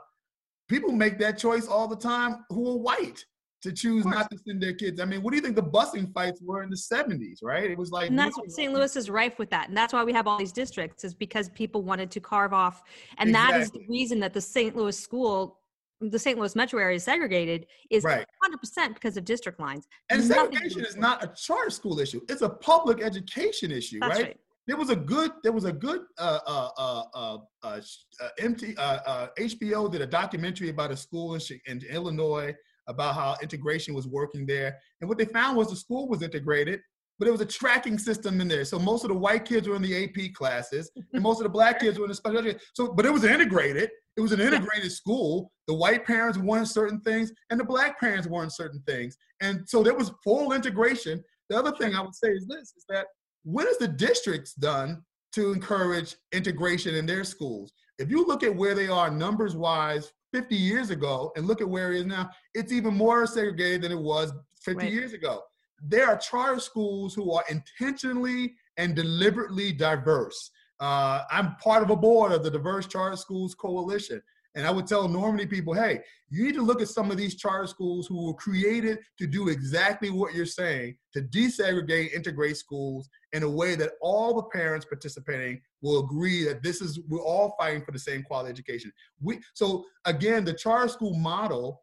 people 0.71 0.91
make 0.91 1.19
that 1.19 1.37
choice 1.37 1.67
all 1.67 1.87
the 1.87 1.95
time 1.95 2.45
who 2.49 2.69
are 2.71 2.77
white 2.77 3.23
to 3.61 3.71
choose 3.71 4.05
not 4.05 4.31
to 4.31 4.37
send 4.39 4.63
their 4.63 4.73
kids. 4.73 4.99
I 4.99 5.05
mean, 5.05 5.21
what 5.21 5.31
do 5.31 5.35
you 5.35 5.43
think 5.43 5.55
the 5.55 5.61
busing 5.61 6.11
fights 6.13 6.41
were 6.41 6.63
in 6.63 6.69
the 6.71 6.75
'70s? 6.75 7.39
Right? 7.43 7.69
It 7.69 7.77
was 7.77 7.91
like 7.91 8.09
and 8.09 8.17
that's 8.17 8.37
what 8.37 8.51
st 8.51 8.73
louis 8.73 8.95
is 8.95 9.09
rife 9.09 9.37
with 9.37 9.49
that 9.51 9.67
and 9.67 9.77
that's 9.77 9.93
why 9.93 10.03
we 10.03 10.13
have 10.13 10.25
all 10.27 10.39
these 10.39 10.51
districts 10.51 11.03
is 11.03 11.13
because 11.13 11.49
people 11.49 11.83
wanted 11.83 12.09
to 12.11 12.19
carve 12.19 12.53
off 12.53 12.81
and 13.19 13.35
that 13.35 13.55
is 13.55 13.69
the 13.71 13.85
reason 13.87 14.19
that 14.19 14.33
the 14.33 14.41
st 14.41 14.75
louis 14.75 14.97
school 14.97 15.59
the 16.03 16.17
St. 16.17 16.35
Louis 16.35 16.55
metro 16.55 16.79
area 16.79 16.95
is 16.95 17.03
segregated 17.03 17.67
is 17.91 18.03
Right. 18.03 18.25
100% 18.43 18.95
because 18.95 19.17
of 19.17 19.23
district 19.23 19.59
lines. 19.59 19.87
And 20.09 20.27
Nothing 20.27 20.53
segregation 20.53 20.83
is 20.83 20.97
not 20.97 21.23
a 21.23 21.27
charter 21.27 21.69
school 21.69 21.99
issue; 21.99 22.21
it's 22.27 22.41
a 22.41 22.49
public 22.49 23.03
education 23.03 23.71
issue, 23.71 23.99
right? 23.99 24.23
right. 24.23 24.37
There 24.71 24.77
was 24.77 24.89
a 24.89 24.95
good, 24.95 25.33
there 25.43 25.51
was 25.51 25.65
a 25.65 25.73
good 25.73 26.03
uh, 26.17 26.39
uh, 26.47 26.69
uh, 26.77 27.03
uh, 27.13 27.37
uh, 27.61 27.81
uh, 28.21 28.29
MT, 28.39 28.73
uh, 28.77 28.99
uh, 29.05 29.27
HBO 29.37 29.91
did 29.91 29.99
a 29.99 30.07
documentary 30.07 30.69
about 30.69 30.91
a 30.91 30.95
school 30.95 31.35
in, 31.35 31.41
in 31.65 31.81
Illinois 31.89 32.55
about 32.87 33.15
how 33.15 33.35
integration 33.41 33.93
was 33.93 34.07
working 34.07 34.45
there, 34.45 34.77
and 35.01 35.09
what 35.09 35.17
they 35.17 35.25
found 35.25 35.57
was 35.57 35.69
the 35.69 35.75
school 35.75 36.07
was 36.07 36.21
integrated, 36.21 36.79
but 37.19 37.27
it 37.27 37.31
was 37.31 37.41
a 37.41 37.45
tracking 37.45 37.97
system 37.97 38.39
in 38.39 38.47
there. 38.47 38.63
So 38.63 38.79
most 38.79 39.03
of 39.03 39.09
the 39.09 39.17
white 39.17 39.43
kids 39.43 39.67
were 39.67 39.75
in 39.75 39.81
the 39.81 40.05
AP 40.05 40.33
classes, 40.35 40.89
and 41.13 41.21
most 41.21 41.41
of 41.41 41.43
the 41.43 41.49
black 41.49 41.81
kids 41.81 41.99
were 41.99 42.05
in 42.05 42.09
the 42.11 42.15
special 42.15 42.37
education. 42.37 42.61
So, 42.73 42.93
but 42.93 43.05
it 43.05 43.11
was 43.11 43.25
integrated. 43.25 43.89
It 44.15 44.21
was 44.21 44.31
an 44.31 44.39
integrated 44.39 44.93
school. 44.93 45.51
The 45.67 45.73
white 45.73 46.05
parents 46.05 46.37
wanted 46.37 46.69
certain 46.69 47.01
things, 47.01 47.33
and 47.49 47.59
the 47.59 47.65
black 47.65 47.99
parents 47.99 48.25
wanted 48.25 48.53
certain 48.53 48.81
things, 48.87 49.17
and 49.41 49.67
so 49.67 49.83
there 49.83 49.95
was 49.95 50.13
full 50.23 50.53
integration. 50.53 51.21
The 51.49 51.59
other 51.59 51.73
thing 51.73 51.93
I 51.93 51.99
would 51.99 52.15
say 52.15 52.29
is 52.29 52.47
this: 52.47 52.73
is 52.77 52.85
that 52.87 53.07
what 53.43 53.67
has 53.67 53.77
the 53.77 53.87
districts 53.87 54.53
done 54.53 55.03
to 55.33 55.51
encourage 55.51 56.15
integration 56.31 56.95
in 56.95 57.05
their 57.05 57.23
schools? 57.23 57.73
If 57.97 58.09
you 58.09 58.25
look 58.25 58.43
at 58.43 58.55
where 58.55 58.75
they 58.75 58.87
are 58.87 59.09
numbers 59.11 59.55
wise 59.55 60.11
50 60.33 60.55
years 60.55 60.89
ago 60.89 61.31
and 61.35 61.45
look 61.47 61.61
at 61.61 61.69
where 61.69 61.91
it 61.93 61.99
is 61.99 62.05
now, 62.05 62.29
it's 62.53 62.71
even 62.71 62.93
more 62.93 63.25
segregated 63.27 63.83
than 63.83 63.91
it 63.91 63.99
was 63.99 64.31
50 64.61 64.83
Right. 64.85 64.93
years 64.93 65.13
ago. 65.13 65.41
There 65.83 66.07
are 66.07 66.17
charter 66.17 66.59
schools 66.59 67.13
who 67.13 67.31
are 67.33 67.43
intentionally 67.49 68.55
and 68.77 68.95
deliberately 68.95 69.71
diverse. 69.71 70.51
Uh, 70.79 71.23
I'm 71.29 71.55
part 71.57 71.83
of 71.83 71.89
a 71.89 71.95
board 71.95 72.31
of 72.31 72.43
the 72.43 72.49
Diverse 72.51 72.87
Charter 72.87 73.15
Schools 73.17 73.53
Coalition. 73.55 74.21
And 74.55 74.67
I 74.67 74.71
would 74.71 74.85
tell 74.85 75.07
Normandy 75.07 75.45
people, 75.45 75.73
hey, 75.73 76.01
you 76.29 76.43
need 76.43 76.55
to 76.55 76.61
look 76.61 76.81
at 76.81 76.89
some 76.89 77.09
of 77.09 77.17
these 77.17 77.35
charter 77.35 77.67
schools 77.67 78.07
who 78.07 78.27
were 78.27 78.33
created 78.33 78.99
to 79.17 79.27
do 79.27 79.47
exactly 79.47 80.09
what 80.09 80.33
you're 80.33 80.45
saying, 80.45 80.97
to 81.13 81.21
desegregate, 81.21 82.13
integrate 82.13 82.57
schools 82.57 83.09
in 83.31 83.43
a 83.43 83.49
way 83.49 83.75
that 83.75 83.93
all 84.01 84.35
the 84.35 84.43
parents 84.43 84.85
participating 84.85 85.61
will 85.81 86.03
agree 86.03 86.43
that 86.45 86.63
this 86.63 86.81
is 86.81 86.99
we're 87.07 87.21
all 87.21 87.55
fighting 87.57 87.83
for 87.83 87.91
the 87.91 87.99
same 87.99 88.23
quality 88.23 88.49
education. 88.49 88.91
We 89.21 89.39
so 89.53 89.85
again, 90.05 90.43
the 90.43 90.53
charter 90.53 90.89
school 90.89 91.13
model 91.13 91.81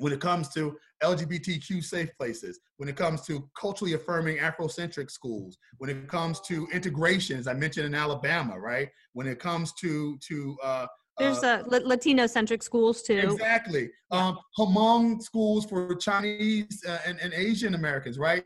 when 0.00 0.12
it 0.12 0.20
comes 0.20 0.48
to 0.48 0.76
LGBTQ 1.02 1.84
safe 1.84 2.10
places, 2.16 2.60
when 2.78 2.88
it 2.88 2.96
comes 2.96 3.22
to 3.26 3.48
culturally 3.58 3.94
affirming 3.94 4.38
Afrocentric 4.38 5.10
schools, 5.10 5.58
when 5.78 5.90
it 5.90 6.08
comes 6.08 6.40
to 6.40 6.66
integration, 6.72 7.38
as 7.38 7.46
I 7.46 7.54
mentioned 7.54 7.86
in 7.86 7.94
Alabama, 7.94 8.58
right? 8.58 8.88
When 9.12 9.26
it 9.26 9.38
comes 9.38 9.72
to 9.74 10.18
to 10.18 10.56
uh, 10.62 10.86
There's 11.20 11.42
uh, 11.42 11.62
uh, 11.70 11.80
Latino 11.84 12.26
centric 12.26 12.62
schools 12.62 13.02
too. 13.02 13.18
Exactly. 13.18 13.90
Um, 14.10 14.38
Hmong 14.58 15.22
schools 15.22 15.66
for 15.66 15.94
Chinese 15.94 16.82
uh, 16.88 16.98
and, 17.06 17.18
and 17.20 17.32
Asian 17.32 17.74
Americans, 17.74 18.18
right? 18.18 18.44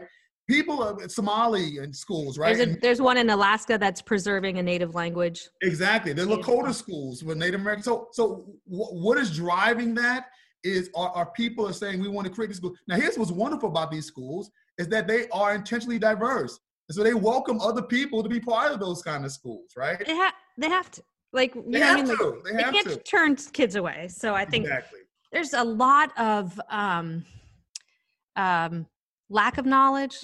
People 0.49 0.83
of 0.83 1.11
Somali 1.11 1.79
and 1.79 1.95
schools, 1.95 2.37
right? 2.37 2.55
There's, 2.55 2.77
a, 2.77 2.79
there's 2.81 3.01
one 3.01 3.17
in 3.17 3.31
Alaska 3.31 3.79
that's 3.79 4.03
preserving 4.03 4.59
a 4.59 4.63
native 4.63 4.95
language. 4.95 5.49
exactly. 5.63 6.13
The 6.13 6.23
Lakota 6.23 6.75
schools 6.75 7.25
with 7.25 7.39
Native 7.39 7.61
Americans. 7.61 7.87
So, 7.87 8.09
so 8.13 8.45
wh- 8.67 8.93
what 8.93 9.17
is 9.17 9.35
driving 9.35 9.95
that 9.95 10.27
is 10.63 10.91
our, 10.95 11.11
our 11.11 11.27
people 11.27 11.67
are 11.67 11.73
saying 11.73 12.01
we 12.01 12.09
want 12.09 12.27
to 12.27 12.33
create 12.33 12.49
these 12.49 12.59
schools. 12.59 12.77
Now, 12.89 12.97
here's 12.97 13.17
what's 13.17 13.31
wonderful 13.31 13.71
about 13.71 13.91
these 13.91 14.07
schools 14.07 14.51
is 14.79 14.89
that 14.89 15.07
they 15.07 15.29
are 15.29 15.55
intentionally 15.55 15.99
diverse. 15.99 16.59
And 16.89 16.97
so 16.97 17.03
they 17.03 17.15
welcome 17.15 17.61
other 17.61 17.83
people 17.83 18.23
to 18.23 18.29
be 18.29 18.41
part 18.41 18.73
of 18.73 18.81
those 18.81 19.01
kind 19.03 19.25
of 19.25 19.33
schools, 19.33 19.71
right? 19.77 20.05
They 20.05 20.15
have 20.15 20.35
they 20.59 20.69
have 20.69 20.91
to 20.93 21.03
like 21.35 21.55
you 21.55 21.65
They 21.69 21.81
know 21.81 21.87
I 21.91 21.95
mean? 21.97 22.07
Like, 22.09 22.19
to. 22.19 22.41
They 22.45 22.53
they 22.53 22.63
have 22.63 22.73
can't 22.75 22.89
to. 22.89 22.97
turn 22.99 23.37
kids 23.37 23.77
away. 23.77 24.09
So 24.09 24.35
I 24.35 24.45
think 24.45 24.65
Exactly. 24.65 25.01
there's 25.33 25.53
a 25.53 25.63
lot 25.65 26.17
of 26.19 26.59
um, 26.71 27.25
um, 28.37 28.87
lack 29.29 29.59
of 29.59 29.67
knowledge. 29.67 30.17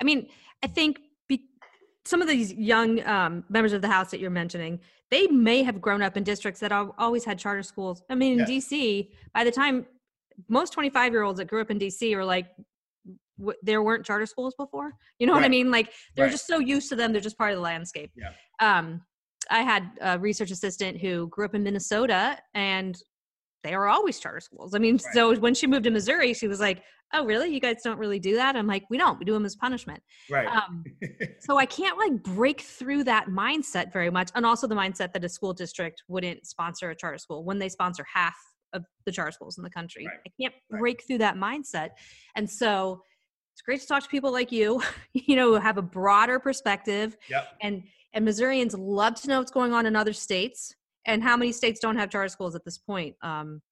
I 0.00 0.04
mean, 0.04 0.28
I 0.62 0.66
think 0.66 1.00
be, 1.28 1.44
some 2.04 2.20
of 2.22 2.28
these 2.28 2.52
young 2.52 3.04
um, 3.06 3.44
members 3.48 3.72
of 3.72 3.82
the 3.82 3.88
House 3.88 4.10
that 4.10 4.20
you're 4.20 4.30
mentioning, 4.30 4.80
they 5.10 5.26
may 5.28 5.62
have 5.62 5.80
grown 5.80 6.02
up 6.02 6.16
in 6.16 6.22
districts 6.24 6.60
that 6.60 6.72
al- 6.72 6.94
always 6.98 7.24
had 7.24 7.38
charter 7.38 7.62
schools. 7.62 8.02
I 8.10 8.14
mean, 8.14 8.34
in 8.34 8.38
Yeah. 8.40 8.44
DC, 8.46 9.10
by 9.34 9.44
the 9.44 9.50
time 9.52 9.86
most 10.48 10.72
25 10.72 11.12
year 11.12 11.22
olds 11.22 11.38
that 11.38 11.46
grew 11.46 11.60
up 11.60 11.70
in 11.70 11.78
DC 11.78 12.14
are 12.14 12.24
like, 12.24 12.46
w- 13.38 13.58
there 13.62 13.82
weren't 13.82 14.04
charter 14.04 14.26
schools 14.26 14.54
before. 14.56 14.92
You 15.18 15.26
know 15.26 15.32
what 15.34 15.44
I 15.44 15.48
mean? 15.48 15.70
Like 15.70 15.92
they're 16.14 16.26
Right. 16.26 16.30
just 16.32 16.46
so 16.46 16.58
used 16.58 16.88
to 16.90 16.96
them; 16.96 17.12
they're 17.12 17.20
just 17.20 17.38
part 17.38 17.50
of 17.52 17.56
the 17.56 17.62
landscape. 17.62 18.12
Yeah. 18.16 18.32
Um, 18.60 19.02
I 19.50 19.62
had 19.62 19.90
a 20.00 20.18
research 20.18 20.50
assistant 20.50 21.00
who 21.00 21.28
grew 21.28 21.44
up 21.44 21.54
in 21.54 21.62
Minnesota, 21.62 22.38
and 22.54 23.00
they 23.64 23.76
were 23.76 23.88
always 23.88 24.20
charter 24.20 24.40
schools. 24.40 24.74
I 24.74 24.78
mean, 24.78 24.94
Right. 25.04 25.14
so 25.14 25.36
when 25.36 25.54
she 25.54 25.66
moved 25.66 25.84
to 25.84 25.90
Missouri, 25.90 26.32
she 26.34 26.46
was 26.48 26.60
like, 26.60 26.82
"Oh, 27.12 27.24
really? 27.24 27.52
You 27.52 27.60
guys 27.60 27.76
don't 27.82 27.98
really 27.98 28.18
do 28.20 28.36
that?" 28.36 28.56
I'm 28.56 28.66
like, 28.66 28.84
"We 28.90 28.98
don't. 28.98 29.18
We 29.18 29.24
do 29.24 29.32
them 29.32 29.44
as 29.44 29.56
punishment." 29.56 30.02
Right. 30.30 30.46
Um, 30.46 30.84
so 31.40 31.56
I 31.58 31.66
can't 31.66 31.98
like 31.98 32.22
break 32.22 32.60
through 32.60 33.04
that 33.04 33.26
mindset 33.28 33.92
very 33.92 34.10
much, 34.10 34.30
and 34.34 34.46
also 34.46 34.66
the 34.66 34.74
mindset 34.76 35.12
that 35.12 35.24
a 35.24 35.28
school 35.28 35.52
district 35.52 36.02
wouldn't 36.08 36.46
sponsor 36.46 36.90
a 36.90 36.96
charter 36.96 37.18
school 37.18 37.44
when 37.44 37.58
they 37.58 37.68
sponsor 37.68 38.04
half 38.12 38.36
of 38.74 38.84
the 39.06 39.12
charter 39.12 39.32
schools 39.32 39.56
in 39.58 39.64
the 39.64 39.70
country. 39.70 40.06
Right. 40.06 40.18
I 40.26 40.30
can't 40.40 40.54
Right. 40.70 40.80
break 40.80 41.04
through 41.06 41.18
that 41.18 41.36
mindset, 41.36 41.90
and 42.36 42.48
so 42.48 43.02
it's 43.54 43.62
great 43.62 43.80
to 43.80 43.86
talk 43.88 44.04
to 44.04 44.08
people 44.08 44.30
like 44.30 44.52
you, 44.52 44.80
you 45.14 45.34
know, 45.34 45.48
who 45.48 45.54
have 45.54 45.78
a 45.78 45.82
broader 45.82 46.38
perspective 46.38 47.16
yep. 47.28 47.48
and 47.60 47.82
and 48.14 48.24
Missourians 48.24 48.74
love 48.74 49.14
to 49.22 49.28
know 49.28 49.38
what's 49.38 49.50
going 49.50 49.72
on 49.72 49.86
in 49.86 49.96
other 49.96 50.12
states. 50.12 50.74
And 51.06 51.22
how 51.22 51.36
many 51.36 51.52
states 51.52 51.80
don't 51.80 51.96
have 51.96 52.10
charter 52.10 52.28
schools 52.28 52.54
at 52.54 52.64
this 52.64 52.76
point? 52.78 53.16
Um, 53.22 53.62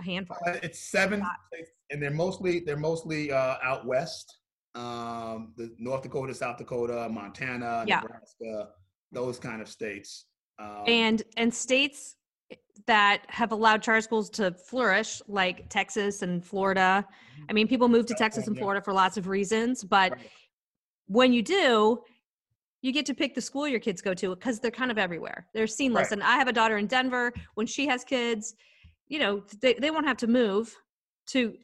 a 0.00 0.02
handful. 0.02 0.36
Uh, 0.46 0.54
it's 0.62 0.78
seven, 0.78 1.22
states, 1.52 1.70
and 1.90 2.02
they're 2.02 2.10
mostly 2.10 2.60
they're 2.60 2.76
mostly 2.76 3.32
uh, 3.32 3.56
out 3.62 3.86
west. 3.86 4.38
Um, 4.74 5.52
the 5.56 5.74
North 5.78 6.02
Dakota, 6.02 6.34
South 6.34 6.58
Dakota, 6.58 7.08
Montana, 7.10 7.84
Yeah. 7.86 8.00
Nebraska, 8.00 8.68
those 9.12 9.38
kind 9.38 9.60
of 9.62 9.68
states. 9.68 10.26
Um, 10.58 10.84
and 10.86 11.22
and 11.36 11.52
states 11.52 12.16
that 12.86 13.22
have 13.28 13.52
allowed 13.52 13.82
charter 13.82 14.00
schools 14.02 14.30
to 14.30 14.52
flourish, 14.52 15.20
like 15.28 15.68
Texas 15.68 16.22
and 16.22 16.44
Florida. 16.44 17.06
I 17.48 17.52
mean, 17.52 17.68
people 17.68 17.88
move 17.88 18.06
to 18.06 18.14
Texas 18.14 18.46
and 18.46 18.56
Florida 18.56 18.82
for 18.82 18.92
lots 18.92 19.16
of 19.16 19.28
reasons, 19.28 19.82
but 19.82 20.16
when 21.06 21.32
you 21.32 21.42
do, 21.42 22.02
you 22.86 22.92
get 22.92 23.04
to 23.06 23.14
pick 23.14 23.34
the 23.34 23.40
school 23.40 23.66
your 23.66 23.80
kids 23.80 24.00
go 24.00 24.14
to 24.14 24.34
because 24.36 24.60
they're 24.60 24.70
kind 24.70 24.92
of 24.92 24.98
everywhere. 24.98 25.46
They're 25.52 25.66
seamless. 25.66 26.04
Right. 26.04 26.12
And 26.12 26.22
I 26.22 26.36
have 26.36 26.46
a 26.46 26.52
daughter 26.52 26.78
in 26.78 26.86
Denver. 26.86 27.32
When 27.54 27.66
she 27.66 27.88
has 27.88 28.04
kids, 28.04 28.54
you 29.08 29.18
know, 29.18 29.42
they, 29.60 29.74
they 29.74 29.90
won't 29.90 30.06
have 30.06 30.16
to 30.18 30.28
move 30.28 30.72
to 31.28 31.54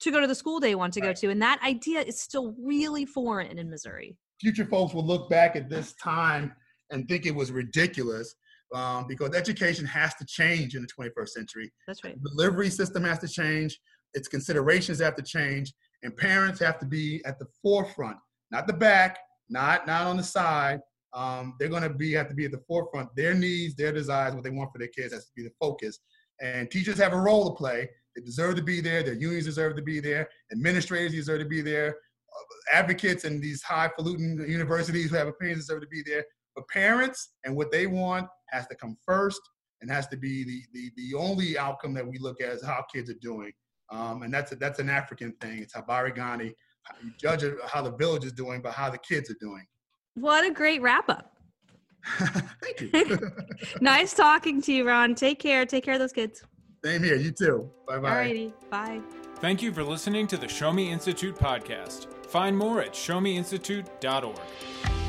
to 0.00 0.10
go 0.10 0.20
to 0.20 0.26
the 0.26 0.34
school 0.34 0.60
they 0.60 0.74
want 0.74 0.92
to 0.92 1.00
go 1.00 1.12
to. 1.12 1.30
And 1.30 1.40
that 1.40 1.62
idea 1.62 2.00
is 2.00 2.20
still 2.20 2.54
really 2.60 3.06
foreign 3.06 3.56
in 3.58 3.70
Missouri. 3.70 4.16
future 4.40 4.66
folks 4.66 4.92
will 4.92 5.06
look 5.06 5.30
back 5.30 5.54
at 5.54 5.70
this 5.70 5.94
time 5.94 6.52
and 6.90 7.08
think 7.08 7.24
it 7.24 7.34
was 7.34 7.52
ridiculous 7.52 8.34
um, 8.74 9.06
because 9.08 9.34
education 9.34 9.86
has 9.86 10.12
to 10.14 10.26
change 10.26 10.74
in 10.74 10.82
the 10.82 10.88
21st 10.88 11.28
century. 11.28 11.72
That's 11.86 12.02
right. 12.02 12.20
The 12.20 12.30
delivery 12.30 12.68
system 12.68 13.04
has 13.04 13.20
to 13.20 13.28
change, 13.28 13.78
its 14.12 14.26
considerations 14.26 14.98
have 15.00 15.14
to 15.14 15.22
change, 15.22 15.72
and 16.02 16.16
parents 16.16 16.58
have 16.58 16.80
to 16.80 16.86
be 16.86 17.22
at 17.24 17.38
the 17.38 17.46
forefront, 17.62 18.16
not 18.50 18.66
the 18.66 18.72
back, 18.72 19.18
not 19.52 19.86
not 19.86 20.06
on 20.06 20.16
the 20.16 20.22
side. 20.22 20.80
Um, 21.14 21.54
they're 21.58 21.68
going 21.68 21.82
to 21.82 21.90
be 21.90 22.12
have 22.12 22.28
to 22.28 22.34
be 22.34 22.46
at 22.46 22.52
the 22.52 22.62
forefront. 22.66 23.14
Their 23.14 23.34
needs, 23.34 23.74
their 23.74 23.92
desires, 23.92 24.34
what 24.34 24.44
they 24.44 24.50
want 24.50 24.72
for 24.72 24.78
their 24.78 24.88
kids 24.88 25.12
has 25.12 25.26
to 25.26 25.32
be 25.36 25.42
the 25.42 25.52
focus. 25.60 25.98
And 26.40 26.70
teachers 26.70 26.98
have 26.98 27.12
a 27.12 27.20
role 27.20 27.50
to 27.50 27.54
play. 27.54 27.88
They 28.16 28.22
deserve 28.22 28.56
to 28.56 28.62
be 28.62 28.80
there. 28.80 29.02
Their 29.02 29.14
unions 29.14 29.44
deserve 29.44 29.76
to 29.76 29.82
be 29.82 30.00
there. 30.00 30.28
Administrators 30.50 31.12
deserve 31.12 31.40
to 31.40 31.48
be 31.48 31.60
there. 31.60 31.88
Uh, 31.88 32.76
advocates 32.76 33.24
in 33.24 33.40
these 33.40 33.62
highfalutin 33.62 34.44
universities 34.48 35.10
who 35.10 35.16
have 35.16 35.28
opinions 35.28 35.66
deserve 35.66 35.82
to 35.82 35.88
be 35.88 36.02
there. 36.04 36.24
But 36.56 36.68
parents 36.68 37.34
and 37.44 37.56
what 37.56 37.70
they 37.70 37.86
want 37.86 38.26
has 38.50 38.66
to 38.68 38.74
come 38.74 38.96
first 39.04 39.40
and 39.80 39.90
has 39.90 40.06
to 40.08 40.16
be 40.16 40.44
the, 40.44 40.62
the, 40.72 40.90
the 40.96 41.18
only 41.18 41.58
outcome 41.58 41.94
that 41.94 42.06
we 42.06 42.18
look 42.18 42.40
at 42.40 42.52
is 42.52 42.64
how 42.64 42.84
kids 42.92 43.10
are 43.10 43.20
doing. 43.20 43.52
Um, 43.90 44.22
and 44.22 44.32
that's 44.32 44.52
a, 44.52 44.56
that's 44.56 44.78
an 44.78 44.88
African 44.88 45.32
thing. 45.40 45.58
It's 45.58 45.74
Habari 45.74 46.14
Gani. 46.14 46.54
You 47.02 47.12
judge 47.18 47.44
how 47.66 47.82
the 47.82 47.92
village 47.92 48.24
is 48.24 48.32
doing, 48.32 48.62
but 48.62 48.72
how 48.72 48.90
the 48.90 48.98
kids 48.98 49.30
are 49.30 49.36
doing. 49.40 49.64
What 50.14 50.44
a 50.44 50.50
great 50.50 50.82
wrap 50.82 51.08
up. 51.08 51.32
Thank 52.62 52.80
you. 52.80 53.30
nice 53.80 54.14
talking 54.14 54.60
to 54.62 54.72
you, 54.72 54.86
Ron. 54.86 55.14
Take 55.14 55.38
care. 55.38 55.64
Take 55.64 55.84
care 55.84 55.94
of 55.94 56.00
those 56.00 56.12
kids. 56.12 56.42
Same 56.84 57.02
here. 57.02 57.16
You 57.16 57.30
too. 57.30 57.70
Bye 57.86 57.98
bye. 57.98 58.10
Alrighty. 58.10 58.52
Bye. 58.70 59.00
Thank 59.36 59.62
you 59.62 59.72
for 59.72 59.82
listening 59.82 60.26
to 60.28 60.36
the 60.36 60.48
Show 60.48 60.72
Me 60.72 60.90
Institute 60.90 61.36
podcast. 61.36 62.08
Find 62.26 62.56
more 62.56 62.80
at 62.80 62.92
showmeinstitute.org. 62.92 65.01